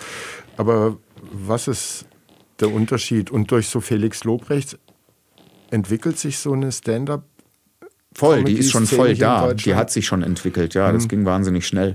[0.56, 0.96] Aber
[1.30, 2.06] was ist
[2.58, 3.30] der Unterschied?
[3.30, 4.78] Und durch so Felix Lobrecht
[5.70, 7.22] entwickelt sich so eine Stand-up
[8.18, 9.54] Voll, die ist schon voll da.
[9.54, 10.94] Die hat sich schon entwickelt, ja, mhm.
[10.94, 11.94] das ging wahnsinnig schnell.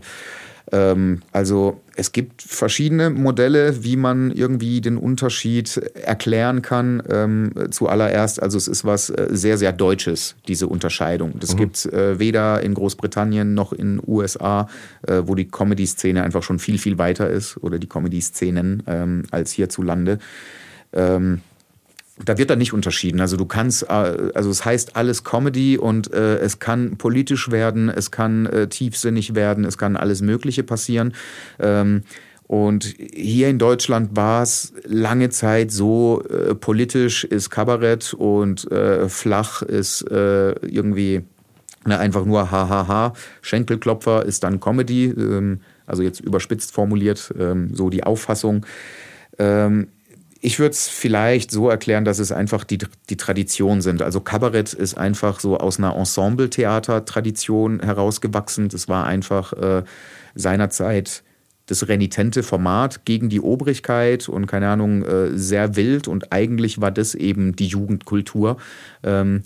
[0.71, 7.03] Ähm, also es gibt verschiedene Modelle, wie man irgendwie den Unterschied erklären kann.
[7.09, 11.33] Ähm, zuallererst, also es ist was äh, sehr, sehr Deutsches, diese Unterscheidung.
[11.39, 11.57] Das mhm.
[11.57, 14.69] gibt es äh, weder in Großbritannien noch in den USA,
[15.05, 19.51] äh, wo die Comedy-Szene einfach schon viel, viel weiter ist oder die Comedy-Szenen ähm, als
[19.51, 20.19] hierzulande.
[20.93, 21.41] Ähm,
[22.23, 23.19] da wird dann nicht unterschieden.
[23.21, 27.89] Also du kannst, äh, also es heißt alles Comedy und äh, es kann politisch werden,
[27.89, 31.13] es kann äh, tiefsinnig werden, es kann alles Mögliche passieren.
[31.59, 32.03] Ähm,
[32.45, 39.09] und hier in Deutschland war es lange Zeit so, äh, politisch ist Kabarett und äh,
[39.09, 41.23] flach ist äh, irgendwie
[41.85, 43.13] na, einfach nur hahaha.
[43.41, 48.65] Schenkelklopfer ist dann Comedy, ähm, also jetzt überspitzt formuliert, ähm, so die Auffassung.
[49.39, 49.87] Ähm,
[50.45, 52.77] ich würde es vielleicht so erklären, dass es einfach die,
[53.09, 54.01] die Tradition sind.
[54.01, 58.67] Also Kabarett ist einfach so aus einer Ensemble-Theater-Tradition herausgewachsen.
[58.67, 59.83] Das war einfach äh,
[60.35, 61.23] seinerzeit
[61.67, 66.91] das renitente Format gegen die Obrigkeit und keine Ahnung, äh, sehr wild und eigentlich war
[66.91, 68.57] das eben die Jugendkultur.
[69.01, 69.43] Ähm,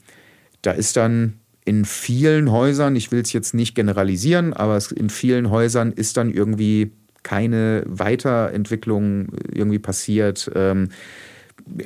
[0.63, 1.33] da ist dann
[1.63, 6.31] in vielen Häusern, ich will es jetzt nicht generalisieren, aber in vielen Häusern ist dann
[6.31, 6.91] irgendwie
[7.27, 10.49] keine Weiterentwicklung irgendwie passiert.
[10.55, 10.89] Ähm,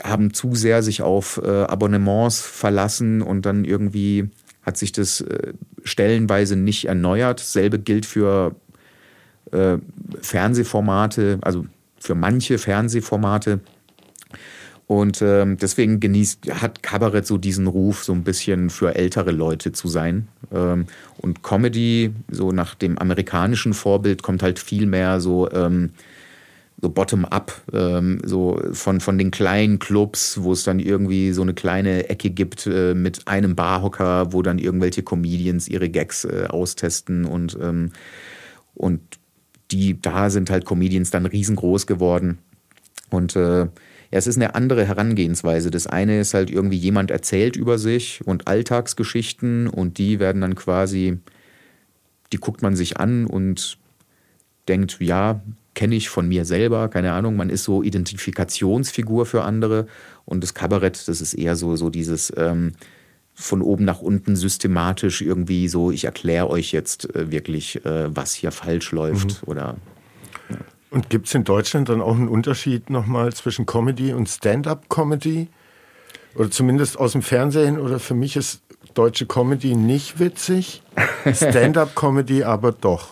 [0.04, 4.30] haben zu sehr sich auf äh, Abonnements verlassen und dann irgendwie
[4.62, 7.40] hat sich das äh, stellenweise nicht erneuert.
[7.40, 8.56] Dasselbe gilt für
[9.52, 9.78] äh,
[10.22, 11.66] Fernsehformate, also
[11.98, 13.62] für manche Fernsehformate.
[14.92, 19.72] Und ähm, deswegen genießt, hat Kabarett so diesen Ruf, so ein bisschen für ältere Leute
[19.72, 20.28] zu sein.
[20.52, 20.86] Ähm,
[21.18, 25.92] und Comedy, so nach dem amerikanischen Vorbild, kommt halt viel mehr so, ähm,
[26.82, 31.54] so bottom-up, ähm, so von, von den kleinen Clubs, wo es dann irgendwie so eine
[31.54, 37.24] kleine Ecke gibt äh, mit einem Barhocker, wo dann irgendwelche Comedians ihre Gags äh, austesten
[37.24, 37.94] und, ähm,
[38.76, 39.00] und
[39.72, 42.40] die, da sind halt Comedians dann riesengroß geworden.
[43.10, 43.68] Und äh,
[44.12, 45.72] ja, es ist eine andere Herangehensweise.
[45.72, 50.56] Das eine ist halt irgendwie jemand erzählt über sich und Alltagsgeschichten und die werden dann
[50.56, 51.20] quasi,
[52.34, 53.78] die guckt man sich an und
[54.68, 55.42] denkt, ja,
[55.74, 59.88] kenne ich von mir selber, keine Ahnung, man ist so Identifikationsfigur für andere
[60.26, 62.74] und das Kabarett, das ist eher so, so dieses ähm,
[63.34, 68.34] von oben nach unten systematisch irgendwie so, ich erkläre euch jetzt äh, wirklich, äh, was
[68.34, 69.50] hier falsch läuft mhm.
[69.50, 69.78] oder
[70.92, 75.48] und gibt es in Deutschland dann auch einen Unterschied nochmal zwischen Comedy und Stand-up-Comedy?
[76.36, 77.80] Oder zumindest aus dem Fernsehen?
[77.80, 78.62] Oder für mich ist
[78.94, 80.84] deutsche Comedy nicht witzig,
[81.34, 83.10] Stand-up-Comedy aber doch.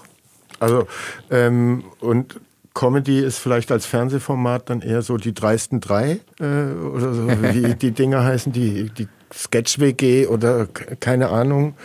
[0.60, 0.88] Also,
[1.32, 2.40] ähm, und
[2.74, 7.76] Comedy ist vielleicht als Fernsehformat dann eher so die dreisten drei äh, oder so, wie
[7.82, 10.68] die Dinger heißen, die, die Sketch-WG oder
[11.00, 11.76] keine Ahnung.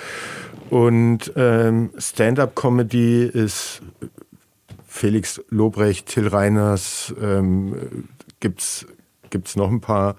[0.70, 3.82] Und ähm, Stand-up-Comedy ist
[4.95, 8.07] Felix Lobrecht, Till Reiners, ähm,
[8.38, 8.86] gibt's
[9.28, 10.14] gibt's noch ein paar.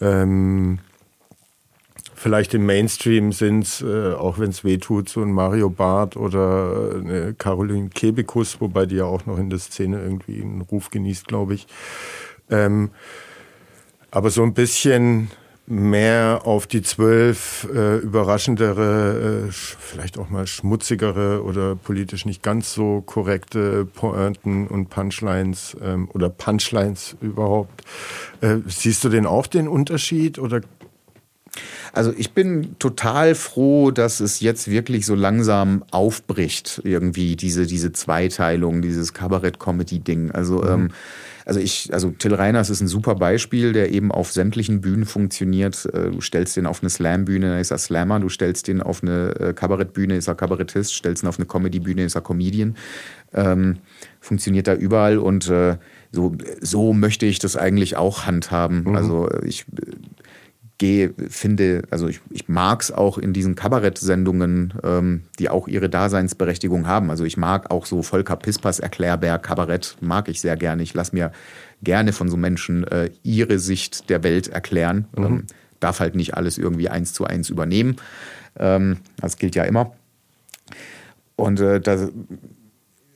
[0.00, 0.78] Ähm,
[2.14, 6.16] vielleicht im Mainstream sind es, äh, auch wenn es weh tut, so ein Mario Barth
[6.16, 10.90] oder eine Caroline Kebekus, wobei die ja auch noch in der Szene irgendwie einen Ruf
[10.90, 11.66] genießt, glaube ich.
[12.48, 12.90] Ähm,
[14.12, 15.32] aber so ein bisschen
[15.70, 22.74] mehr auf die zwölf äh, überraschendere, äh, vielleicht auch mal schmutzigere oder politisch nicht ganz
[22.74, 27.84] so korrekte Pointen und Punchlines ähm, oder Punchlines überhaupt.
[28.40, 30.60] Äh, siehst du denn auch den Unterschied oder
[31.92, 37.92] also ich bin total froh, dass es jetzt wirklich so langsam aufbricht, irgendwie diese, diese
[37.92, 40.30] Zweiteilung, dieses Kabarett-Comedy-Ding.
[40.30, 40.68] Also mhm.
[40.68, 40.88] ähm,
[41.50, 45.84] also ich, also Till Reiners ist ein super Beispiel, der eben auf sämtlichen Bühnen funktioniert.
[45.92, 48.20] Äh, du stellst den auf eine Slam-Bühne, dann ist er Slammer.
[48.20, 50.94] Du stellst den auf eine äh, Kabarettbühne, ist er Kabarettist.
[50.94, 52.76] Stellst ihn auf eine Comedy-Bühne, ist er Comedian.
[53.32, 53.78] Ähm,
[54.20, 55.78] funktioniert da überall und äh,
[56.12, 58.84] so, so möchte ich das eigentlich auch handhaben.
[58.84, 58.96] Mhm.
[58.96, 59.66] Also ich
[60.80, 65.90] gehe, finde, also ich, ich mag es auch in diesen Kabarettsendungen, ähm, die auch ihre
[65.90, 67.10] Daseinsberechtigung haben.
[67.10, 70.82] Also ich mag auch so Volker Pispers Erklärbär, Kabarett, mag ich sehr gerne.
[70.82, 71.32] Ich lasse mir
[71.82, 75.04] gerne von so Menschen äh, ihre Sicht der Welt erklären.
[75.16, 75.24] Mhm.
[75.24, 75.46] Ähm,
[75.80, 77.96] darf halt nicht alles irgendwie eins zu eins übernehmen.
[78.58, 79.92] Ähm, das gilt ja immer.
[81.36, 82.08] Und äh, das,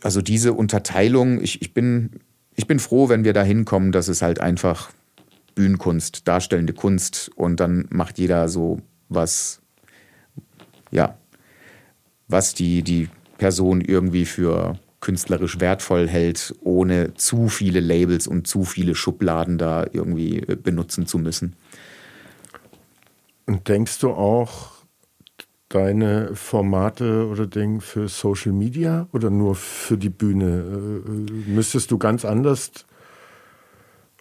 [0.02, 2.10] also diese Unterteilung, ich, ich, bin,
[2.56, 4.90] ich bin froh, wenn wir da hinkommen, dass es halt einfach
[5.54, 9.60] Bühnenkunst, darstellende Kunst und dann macht jeder so was,
[10.90, 11.16] ja,
[12.28, 18.64] was die, die Person irgendwie für künstlerisch wertvoll hält, ohne zu viele Labels und zu
[18.64, 21.56] viele Schubladen da irgendwie äh, benutzen zu müssen.
[23.46, 24.74] Und denkst du auch,
[25.68, 30.46] deine Formate oder Dinge für Social Media oder nur für die Bühne?
[30.46, 32.70] Äh, äh, müsstest du ganz anders,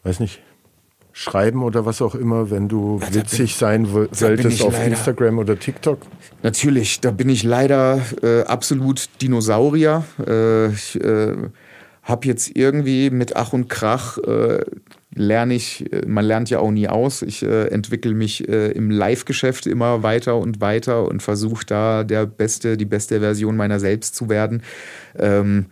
[0.04, 0.42] weiß nicht,
[1.14, 5.38] schreiben oder was auch immer, wenn du ja, witzig bin, sein solltest auf leider, Instagram
[5.38, 6.00] oder TikTok?
[6.42, 10.04] Natürlich, da bin ich leider äh, absolut Dinosaurier.
[10.28, 11.36] Äh, ich äh,
[12.02, 14.66] habe jetzt irgendwie mit Ach und Krach äh,
[15.14, 17.22] lerne ich, äh, man lernt ja auch nie aus.
[17.22, 22.76] Ich äh, entwickle mich im Live-Geschäft immer weiter und weiter und versuche da der beste,
[22.76, 24.64] die beste Version meiner selbst zu werden.
[25.18, 25.68] Ähm,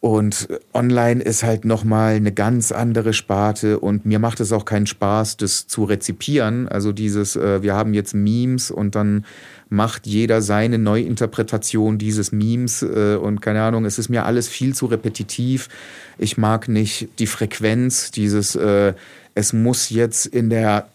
[0.00, 4.86] und online ist halt nochmal eine ganz andere Sparte und mir macht es auch keinen
[4.86, 6.68] Spaß, das zu rezipieren.
[6.68, 9.24] Also dieses, äh, wir haben jetzt Memes und dann
[9.70, 14.72] macht jeder seine Neuinterpretation dieses Memes äh, und keine Ahnung, es ist mir alles viel
[14.72, 15.68] zu repetitiv.
[16.16, 18.94] Ich mag nicht die Frequenz, dieses, äh,
[19.34, 20.86] es muss jetzt in der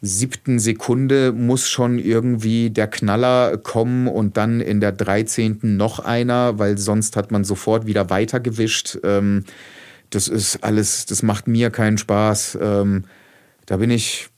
[0.00, 6.58] siebten Sekunde muss schon irgendwie der Knaller kommen und dann in der dreizehnten noch einer,
[6.58, 8.98] weil sonst hat man sofort wieder weitergewischt.
[9.02, 9.44] Ähm,
[10.10, 12.58] das ist alles, das macht mir keinen Spaß.
[12.60, 13.04] Ähm,
[13.66, 14.28] da bin ich,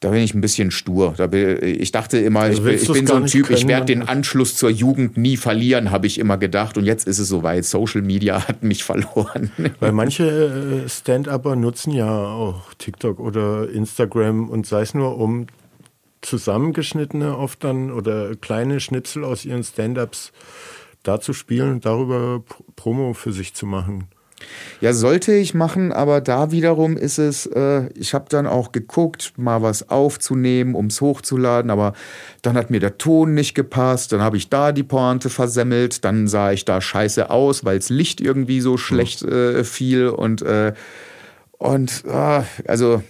[0.00, 1.14] da bin ich ein bisschen stur.
[1.16, 3.86] Da bin, ich dachte immer, also ich, ich bin so ein Typ, können, ich werde
[3.86, 6.78] den Anschluss zur Jugend nie verlieren, habe ich immer gedacht.
[6.78, 7.64] Und jetzt ist es soweit.
[7.64, 9.50] Social Media hat mich verloren.
[9.80, 15.46] Weil manche äh, Stand-Upper nutzen ja auch TikTok oder Instagram und sei es nur, um
[16.20, 20.32] zusammengeschnittene oft dann oder kleine Schnipsel aus ihren Stand-Ups
[21.02, 22.42] da zu spielen und darüber
[22.76, 24.08] Promo für sich zu machen.
[24.80, 29.32] Ja, sollte ich machen, aber da wiederum ist es, äh, ich habe dann auch geguckt,
[29.36, 31.94] mal was aufzunehmen, um es hochzuladen, aber
[32.42, 36.28] dann hat mir der Ton nicht gepasst, dann habe ich da die Pointe versemmelt, dann
[36.28, 40.74] sah ich da scheiße aus, weil das Licht irgendwie so schlecht äh, fiel und, äh,
[41.58, 43.02] und äh, also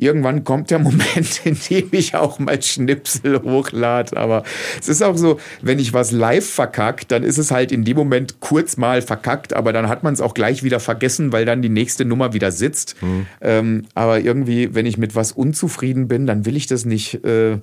[0.00, 4.16] irgendwann kommt der Moment, in dem ich auch mal Schnipsel hochlade.
[4.16, 4.44] Aber
[4.80, 7.96] es ist auch so, wenn ich was live verkackt, dann ist es halt in dem
[7.96, 11.62] Moment kurz mal verkackt, aber dann hat man es auch gleich wieder vergessen, weil dann
[11.62, 12.96] die nächste Nummer wieder sitzt.
[13.02, 13.26] Mhm.
[13.40, 17.24] Ähm, aber irgendwie, wenn ich mit was unzufrieden bin, dann will ich das nicht.
[17.24, 17.58] Äh,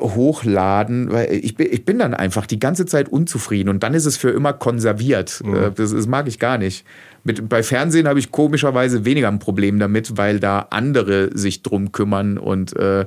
[0.00, 4.06] hochladen, weil ich bin, ich bin dann einfach die ganze Zeit unzufrieden und dann ist
[4.06, 5.42] es für immer konserviert.
[5.44, 5.72] Mhm.
[5.74, 6.84] Das, das mag ich gar nicht.
[7.24, 11.92] Mit, bei Fernsehen habe ich komischerweise weniger ein Problem damit, weil da andere sich drum
[11.92, 13.06] kümmern und äh,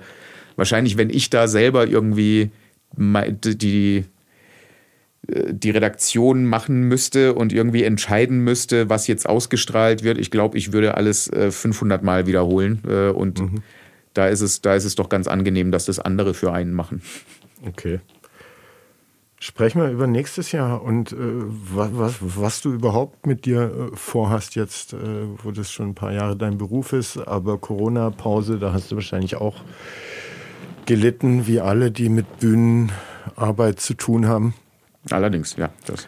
[0.55, 2.51] wahrscheinlich, wenn ich da selber irgendwie
[2.97, 4.05] die,
[5.27, 10.57] äh, die Redaktion machen müsste und irgendwie entscheiden müsste, was jetzt ausgestrahlt wird, ich glaube,
[10.57, 13.63] ich würde alles äh, 500 Mal wiederholen äh, und mhm.
[14.13, 17.01] da, ist es, da ist es doch ganz angenehm, dass das andere für einen machen.
[17.67, 17.99] Okay.
[19.45, 24.55] Sprechen wir über nächstes Jahr und äh, was, was, du überhaupt mit dir äh, vorhast
[24.55, 24.97] jetzt, äh,
[25.43, 29.35] wo das schon ein paar Jahre dein Beruf ist, aber Corona-Pause, da hast du wahrscheinlich
[29.35, 29.57] auch
[30.87, 34.55] gelitten, wie alle, die mit Bühnenarbeit zu tun haben.
[35.11, 35.69] Allerdings, ja.
[35.85, 36.07] Das.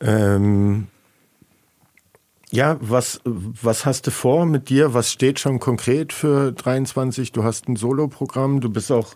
[0.00, 0.88] Ähm,
[2.50, 4.92] ja, was, was hast du vor mit dir?
[4.92, 7.32] Was steht schon konkret für 23?
[7.32, 9.14] Du hast ein Soloprogramm, du bist auch,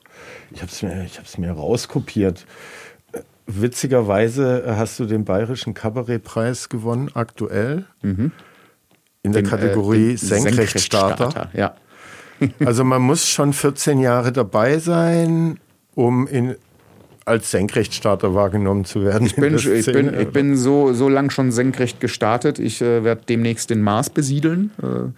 [0.53, 1.07] ich habe es mir,
[1.37, 2.47] mir rauskopiert.
[3.51, 7.87] Witzigerweise hast du den Bayerischen Kabarettpreis gewonnen, aktuell.
[8.03, 8.31] Mhm.
[9.23, 11.31] In der den, Kategorie äh, Senkrechtstarter.
[11.31, 11.59] Senkrechtstarter.
[11.59, 11.75] Ja.
[12.67, 15.59] also man muss schon 14 Jahre dabei sein,
[15.95, 16.57] um in,
[17.25, 19.27] als Senkrechtstarter wahrgenommen zu werden.
[19.27, 22.59] Ich bin, ich bin, ich bin so, so lang schon senkrecht gestartet.
[22.59, 24.73] Ich äh, werde demnächst den Mars besiedeln.
[24.83, 25.11] Äh,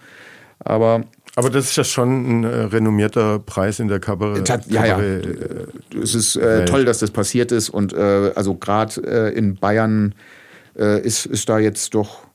[0.59, 1.03] aber
[1.35, 4.49] aber das ist ja schon ein äh, renommierter Preis in der Kabarett.
[4.49, 5.97] Ja, Kabarett, ja.
[5.97, 7.69] Äh, es ist äh, toll, dass das passiert ist.
[7.69, 9.01] Und äh, also gerade
[9.31, 10.13] äh, in Bayern
[10.77, 12.25] äh, ist, ist da jetzt doch,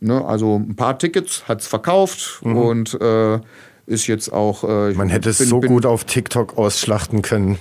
[0.00, 2.56] ne, also ein paar Tickets hat es verkauft mhm.
[2.56, 2.98] und
[3.84, 4.62] ist jetzt auch.
[4.62, 7.58] Man hätte es so bin, gut auf TikTok ausschlachten können.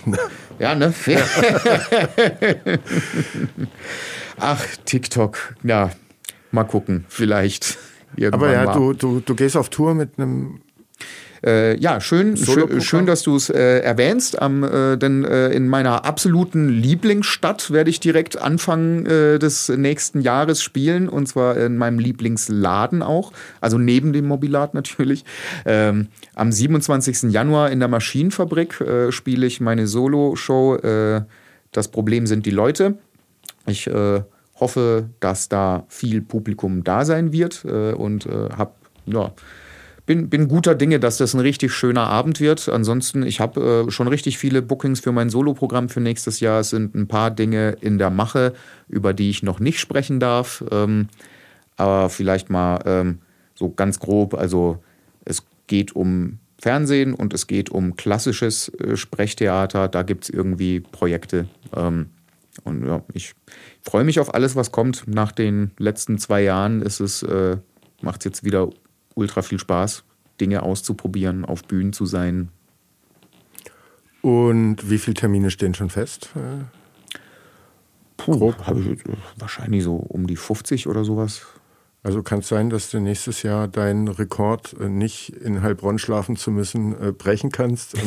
[0.60, 0.94] Ja, ne?
[4.40, 5.90] Ach, TikTok, ja,
[6.52, 7.78] mal gucken, vielleicht.
[8.32, 10.62] Aber ja, du, du, du gehst auf Tour mit einem
[11.44, 15.68] äh, ja, schön, schön, schön, dass du es äh, erwähnst, ähm, äh, denn äh, in
[15.68, 21.78] meiner absoluten Lieblingsstadt werde ich direkt Anfang äh, des nächsten Jahres spielen und zwar in
[21.78, 25.26] meinem Lieblingsladen auch, also neben dem Mobilat natürlich.
[25.66, 27.32] Ähm, am 27.
[27.32, 30.78] Januar in der Maschinenfabrik äh, spiele ich meine Solo-Show.
[31.72, 32.96] das Problem sind die Leute.
[33.66, 33.90] Ich
[34.62, 39.34] hoffe, dass da viel Publikum da sein wird äh, und äh, hab, ja,
[40.06, 42.70] bin, bin guter Dinge, dass das ein richtig schöner Abend wird.
[42.70, 46.62] Ansonsten, ich habe äh, schon richtig viele Bookings für mein Soloprogramm für nächstes Jahr.
[46.62, 48.54] Es sind ein paar Dinge in der Mache,
[48.88, 50.64] über die ich noch nicht sprechen darf.
[50.72, 51.08] Ähm,
[51.78, 53.20] aber vielleicht mal ähm,
[53.56, 54.34] so ganz grob.
[54.34, 54.80] Also
[55.24, 59.88] es geht um Fernsehen und es geht um klassisches äh, Sprechtheater.
[59.88, 61.48] Da gibt es irgendwie Projekte.
[61.76, 62.08] Ähm,
[62.64, 63.34] und ja, ich
[63.82, 65.08] freue mich auf alles, was kommt.
[65.08, 67.58] Nach den letzten zwei Jahren ist es, äh,
[68.02, 68.70] macht es jetzt wieder
[69.16, 70.04] ultra viel Spaß,
[70.40, 72.50] Dinge auszuprobieren, auf Bühnen zu sein.
[74.22, 76.30] Und wie viele Termine stehen schon fest?
[78.18, 79.04] Puh, habe ich
[79.38, 81.48] wahrscheinlich so um die 50 oder sowas.
[82.04, 86.36] Also kann es sein, dass du nächstes Jahr deinen Rekord, äh, nicht in Heilbronn schlafen
[86.36, 87.96] zu müssen, äh, brechen kannst?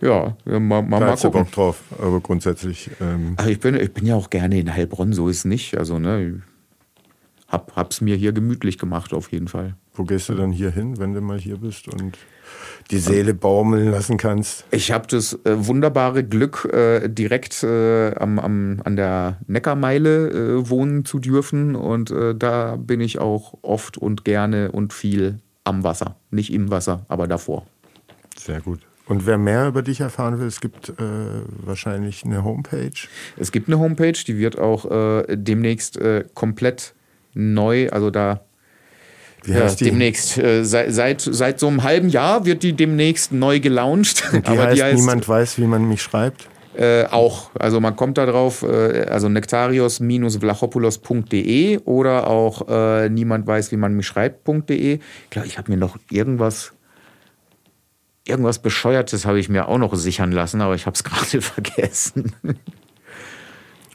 [0.00, 1.42] Ja, mal, mal, mal gucken.
[1.42, 2.90] Bock drauf, aber grundsätzlich.
[3.00, 5.76] Ähm Ach, ich, bin, ich bin ja auch gerne in Heilbronn, so ist es nicht.
[5.76, 6.42] Also, ne,
[7.48, 9.74] hab, hab's mir hier gemütlich gemacht, auf jeden Fall.
[9.94, 12.18] Wo gehst du dann hier hin, wenn du mal hier bist und
[12.90, 14.64] die Seele baumeln lassen kannst?
[14.70, 20.70] Ich habe das äh, wunderbare Glück, äh, direkt äh, am, am, an der Neckarmeile äh,
[20.70, 21.74] wohnen zu dürfen.
[21.74, 26.16] Und äh, da bin ich auch oft und gerne und viel am Wasser.
[26.30, 27.66] Nicht im Wasser, aber davor.
[28.36, 28.87] Sehr gut.
[29.08, 30.92] Und wer mehr über dich erfahren will, es gibt äh,
[31.64, 32.90] wahrscheinlich eine Homepage.
[33.36, 34.86] Es gibt eine Homepage, die wird auch
[35.30, 35.98] demnächst
[36.34, 36.94] komplett
[37.34, 38.40] neu, also da
[39.44, 39.84] wie ja, heißt die?
[39.84, 40.36] demnächst.
[40.38, 44.24] Äh, seit, seit, seit so einem halben Jahr wird die demnächst neu gelauncht.
[44.32, 46.48] Die, Aber heißt, die heißt, niemand weiß, wie man mich schreibt?
[46.76, 47.50] Äh, auch.
[47.58, 53.94] Also man kommt da drauf, äh, also nektarios-vlachopoulos.de oder auch äh, niemand weiß, wie man
[53.94, 54.98] mich schreibt.de.
[54.98, 55.00] Ich
[55.30, 56.74] glaube, ich habe mir noch irgendwas,
[58.28, 62.32] irgendwas Bescheuertes habe ich mir auch noch sichern lassen, aber ich habe es gerade vergessen.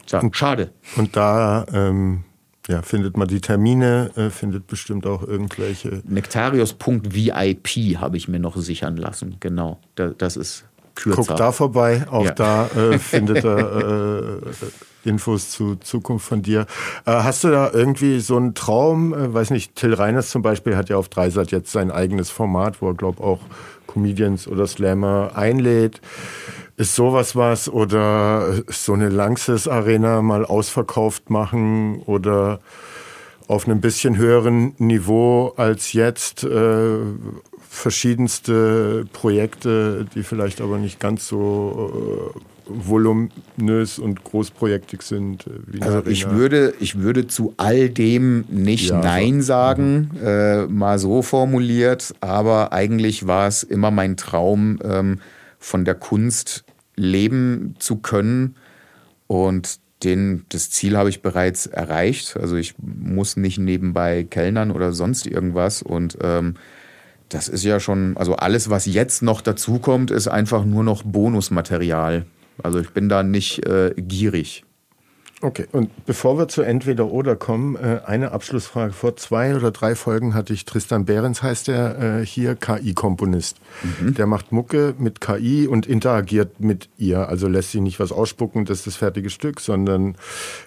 [0.05, 0.71] Tja, schade.
[0.95, 2.23] Und da ähm,
[2.67, 6.01] ja, findet man die Termine, äh, findet bestimmt auch irgendwelche.
[6.05, 7.67] Nektarius.vip
[7.97, 9.37] habe ich mir noch sichern lassen.
[9.39, 10.65] Genau, da, das ist
[10.95, 11.23] kürzer.
[11.23, 12.31] Guckt da vorbei, auch ja.
[12.31, 16.65] da äh, findet er äh, Infos zu Zukunft von dir.
[17.05, 19.13] Äh, hast du da irgendwie so einen Traum?
[19.13, 22.81] Äh, weiß nicht, Till Reiners zum Beispiel hat ja auf Dreisat jetzt sein eigenes Format,
[22.81, 23.39] wo er, glaube auch
[23.87, 26.01] Comedians oder Slammer einlädt.
[26.75, 32.59] Ist sowas was oder so eine Langsys Arena mal ausverkauft machen oder
[33.47, 36.97] auf einem bisschen höheren Niveau als jetzt äh,
[37.69, 45.47] verschiedenste Projekte, die vielleicht aber nicht ganz so äh, voluminös und großprojektig sind.
[45.47, 49.47] Äh, also ich würde, ich würde zu all dem nicht ja, Nein so.
[49.47, 50.27] sagen, mhm.
[50.27, 55.19] äh, mal so formuliert, aber eigentlich war es immer mein Traum, ähm,
[55.59, 56.65] von der Kunst
[56.95, 58.55] leben zu können.
[59.27, 62.37] Und den, das Ziel habe ich bereits erreicht.
[62.37, 65.81] Also ich muss nicht nebenbei Kellnern oder sonst irgendwas.
[65.81, 66.55] Und ähm,
[67.29, 72.25] das ist ja schon, also alles, was jetzt noch dazukommt, ist einfach nur noch Bonusmaterial.
[72.61, 74.63] Also ich bin da nicht äh, gierig.
[75.43, 78.93] Okay, und bevor wir zu entweder oder kommen, äh, eine Abschlussfrage.
[78.93, 83.57] Vor zwei oder drei Folgen hatte ich Tristan Behrens, heißt er äh, hier, KI-Komponist.
[83.99, 84.13] Mhm.
[84.13, 87.27] Der macht Mucke mit KI und interagiert mit ihr.
[87.27, 90.15] Also lässt sie nicht was ausspucken, das ist das fertige Stück, sondern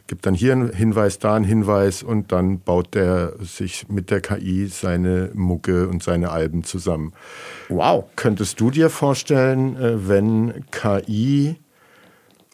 [0.09, 4.21] gibt dann hier einen Hinweis, da einen Hinweis und dann baut der sich mit der
[4.21, 7.15] KI seine Mucke und seine Alben zusammen.
[7.71, 8.05] Wow.
[8.15, 11.57] Könntest du dir vorstellen, äh, wenn KI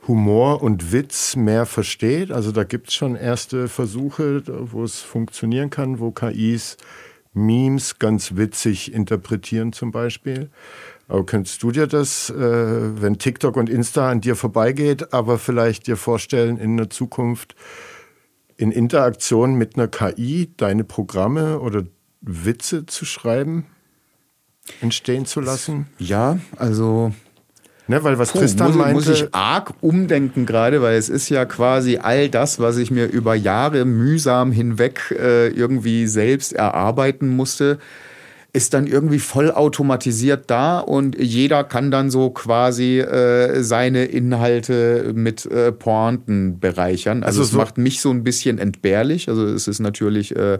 [0.08, 2.32] Humor und Witz mehr versteht.
[2.32, 6.76] Also da gibt es schon erste Versuche, wo es funktionieren kann, wo KIs
[7.34, 10.50] Memes ganz witzig interpretieren zum Beispiel.
[11.08, 12.34] Aber könntest du dir das, äh,
[13.02, 17.54] wenn TikTok und Insta an dir vorbeigeht, aber vielleicht dir vorstellen, in der Zukunft
[18.56, 21.84] in Interaktion mit einer KI deine Programme oder
[22.20, 23.66] Witze zu schreiben,
[24.80, 25.86] entstehen zu lassen?
[25.98, 27.12] Ja, also
[27.88, 28.94] Ne, weil was Puh, Tristan muss, meinte.
[28.94, 33.06] Muss ich arg umdenken gerade, weil es ist ja quasi all das, was ich mir
[33.06, 37.78] über Jahre mühsam hinweg äh, irgendwie selbst erarbeiten musste,
[38.52, 45.46] ist dann irgendwie vollautomatisiert da und jeder kann dann so quasi äh, seine Inhalte mit
[45.46, 47.22] äh, Pointen bereichern.
[47.22, 49.28] Also, also es so macht mich so ein bisschen entbehrlich.
[49.28, 50.58] Also es ist natürlich äh,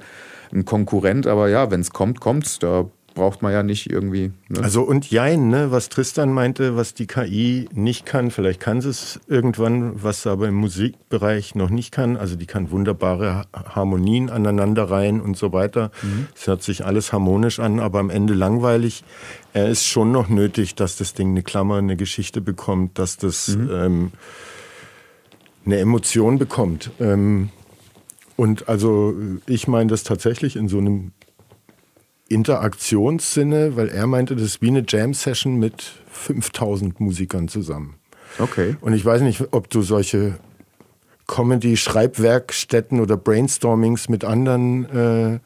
[0.52, 2.58] ein Konkurrent, aber ja, wenn es kommt, kommt's.
[2.58, 4.32] Da braucht man ja nicht irgendwie.
[4.48, 4.60] Ne?
[4.62, 8.90] Also und Jein, ne, was Tristan meinte, was die KI nicht kann, vielleicht kann sie
[8.90, 12.16] es irgendwann, was sie aber im Musikbereich noch nicht kann.
[12.16, 15.90] Also die kann wunderbare Harmonien aneinanderreihen und so weiter.
[16.02, 16.28] Mhm.
[16.34, 19.04] Es hört sich alles harmonisch an, aber am Ende langweilig.
[19.52, 23.48] Er ist schon noch nötig, dass das Ding eine Klammer, eine Geschichte bekommt, dass das
[23.48, 23.70] mhm.
[23.72, 24.12] ähm,
[25.64, 26.90] eine Emotion bekommt.
[27.00, 27.50] Ähm,
[28.36, 29.14] und also
[29.46, 31.12] ich meine das tatsächlich in so einem
[32.32, 37.94] Interaktionssinne, weil er meinte, das ist wie eine Jam-Session mit 5000 Musikern zusammen.
[38.38, 38.76] Okay.
[38.80, 40.38] Und ich weiß nicht, ob du solche
[41.26, 45.38] Comedy-Schreibwerkstätten oder Brainstormings mit anderen äh,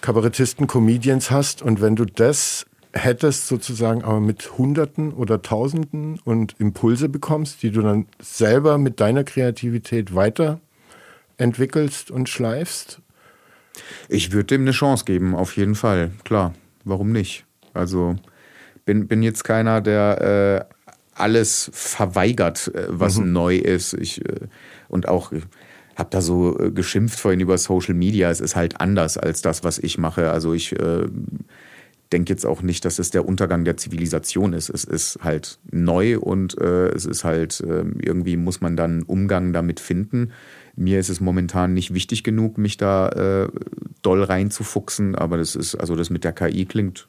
[0.00, 1.62] Kabarettisten, Comedians hast.
[1.62, 7.70] Und wenn du das hättest, sozusagen aber mit Hunderten oder Tausenden und Impulse bekommst, die
[7.70, 13.00] du dann selber mit deiner Kreativität weiterentwickelst und schleifst
[14.08, 16.10] ich würde dem eine Chance geben, auf jeden Fall.
[16.24, 16.54] Klar,
[16.84, 17.44] warum nicht?
[17.74, 18.16] Also
[18.84, 20.74] bin, bin jetzt keiner, der äh,
[21.14, 23.32] alles verweigert, äh, was mhm.
[23.32, 23.94] neu ist.
[23.94, 24.46] Ich, äh,
[24.88, 25.32] und auch
[25.96, 28.30] habe da so äh, geschimpft vorhin über Social Media.
[28.30, 30.30] Es ist halt anders als das, was ich mache.
[30.30, 31.06] Also ich äh,
[32.12, 34.68] denke jetzt auch nicht, dass es der Untergang der Zivilisation ist.
[34.68, 39.52] Es ist halt neu und äh, es ist halt äh, irgendwie muss man dann Umgang
[39.52, 40.32] damit finden.
[40.74, 43.48] Mir ist es momentan nicht wichtig genug, mich da äh,
[44.00, 47.08] doll reinzufuchsen, aber das ist, also das mit der KI klingt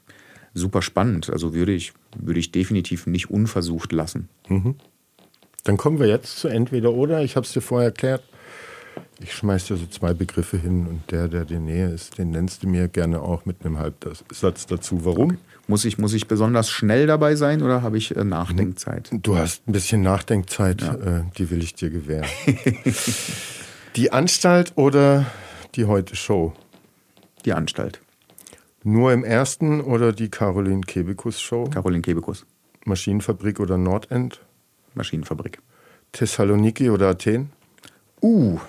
[0.53, 1.29] super spannend.
[1.29, 4.29] Also würde ich, würde ich definitiv nicht unversucht lassen.
[4.47, 4.75] Mhm.
[5.63, 7.23] Dann kommen wir jetzt zu entweder oder.
[7.23, 8.23] Ich habe es dir vorher erklärt.
[9.19, 12.63] Ich schmeiß dir so zwei Begriffe hin und der, der dir näher ist, den nennst
[12.63, 15.05] du mir gerne auch mit einem Halbsatz dazu.
[15.05, 15.31] Warum?
[15.31, 15.37] Okay.
[15.67, 19.09] Muss ich, muss ich besonders schnell dabei sein oder habe ich äh, Nachdenkzeit?
[19.13, 20.93] Du hast ein bisschen Nachdenkzeit, ja.
[20.95, 22.27] äh, die will ich dir gewähren.
[23.95, 25.25] die Anstalt oder
[25.75, 26.53] die Heute Show?
[27.45, 28.01] Die Anstalt.
[28.83, 31.69] Nur im ersten oder die Caroline Kebekus Show?
[31.69, 32.45] Caroline Kebekus.
[32.83, 34.41] Maschinenfabrik oder Nordend?
[34.93, 35.59] Maschinenfabrik.
[36.11, 37.51] Thessaloniki oder Athen?
[38.21, 38.59] Uh.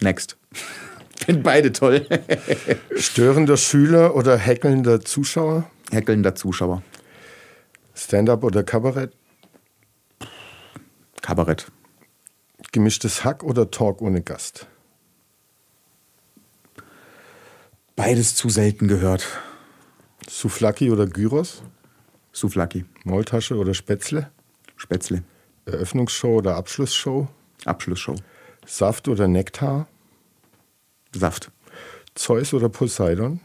[0.00, 0.36] Next.
[1.24, 2.06] Find beide toll.
[2.96, 5.70] Störender Schüler oder heckelnder Zuschauer?
[5.90, 6.82] Heckelnder Zuschauer.
[7.94, 9.12] Stand-up oder Kabarett?
[11.20, 11.70] Kabarett.
[12.72, 14.66] Gemischtes Hack oder Talk ohne Gast?
[17.96, 19.26] Beides zu selten gehört.
[20.26, 21.62] Souflaki oder Gyros?
[22.32, 22.86] Souflaki.
[23.04, 24.30] Maultasche oder Spätzle?
[24.76, 25.22] Spätzle.
[25.66, 27.28] Eröffnungsshow oder Abschlussshow?
[27.66, 28.14] Abschlussshow.
[28.64, 29.86] Saft oder Nektar?
[31.14, 31.50] Saft.
[32.14, 33.40] Zeus oder Poseidon?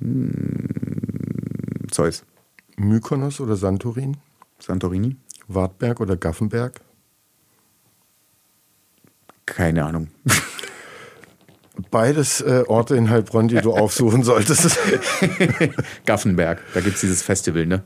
[0.00, 0.68] Hm,
[1.90, 2.24] Zeus.
[2.76, 4.16] Mykonos oder Santorin?
[4.58, 5.16] Santorini.
[5.48, 6.80] Wartberg oder Gaffenberg?
[9.46, 10.08] Keine Ahnung.
[11.90, 14.78] Beides äh, Orte in Heilbronn, die du aufsuchen solltest.
[16.06, 17.82] Gaffenberg, da gibt es dieses Festival, ne?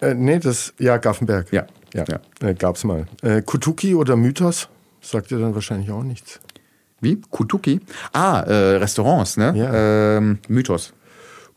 [0.00, 1.52] Äh, nee, das, ja, Gaffenberg.
[1.52, 1.66] Ja.
[1.94, 2.20] Ja, ja.
[2.46, 3.06] Äh, gab's mal.
[3.22, 4.68] Äh, Kutuki oder Mythos?
[5.00, 6.40] Sagt dir dann wahrscheinlich auch nichts.
[7.00, 7.20] Wie?
[7.30, 7.80] Kutuki?
[8.12, 9.52] Ah, äh, Restaurants, ne?
[9.56, 10.16] Ja.
[10.16, 10.92] Ähm, Mythos.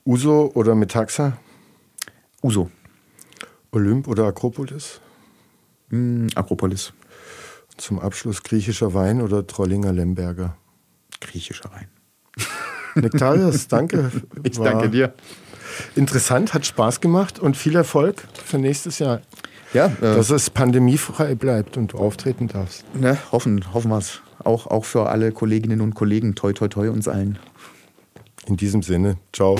[0.05, 1.37] Uso oder Metaxa?
[2.41, 2.69] Uso.
[3.71, 4.99] Olymp oder Akropolis?
[5.89, 6.93] Mm, Akropolis.
[7.77, 10.57] Zum Abschluss griechischer Wein oder Trollinger Lemberger?
[11.19, 11.87] Griechischer Wein.
[12.95, 14.11] Nektarius, danke.
[14.43, 15.13] Ich danke dir.
[15.95, 19.21] Interessant, hat Spaß gemacht und viel Erfolg für nächstes Jahr.
[19.73, 22.83] Ja, äh, dass es pandemiefrei bleibt und du auftreten darfst.
[22.93, 24.21] Ne, hoffen, hoffen wir es.
[24.43, 26.35] Auch, auch für alle Kolleginnen und Kollegen.
[26.35, 27.39] Toi, toi, toi uns allen.
[28.47, 29.57] In diesem Sinne, ciao.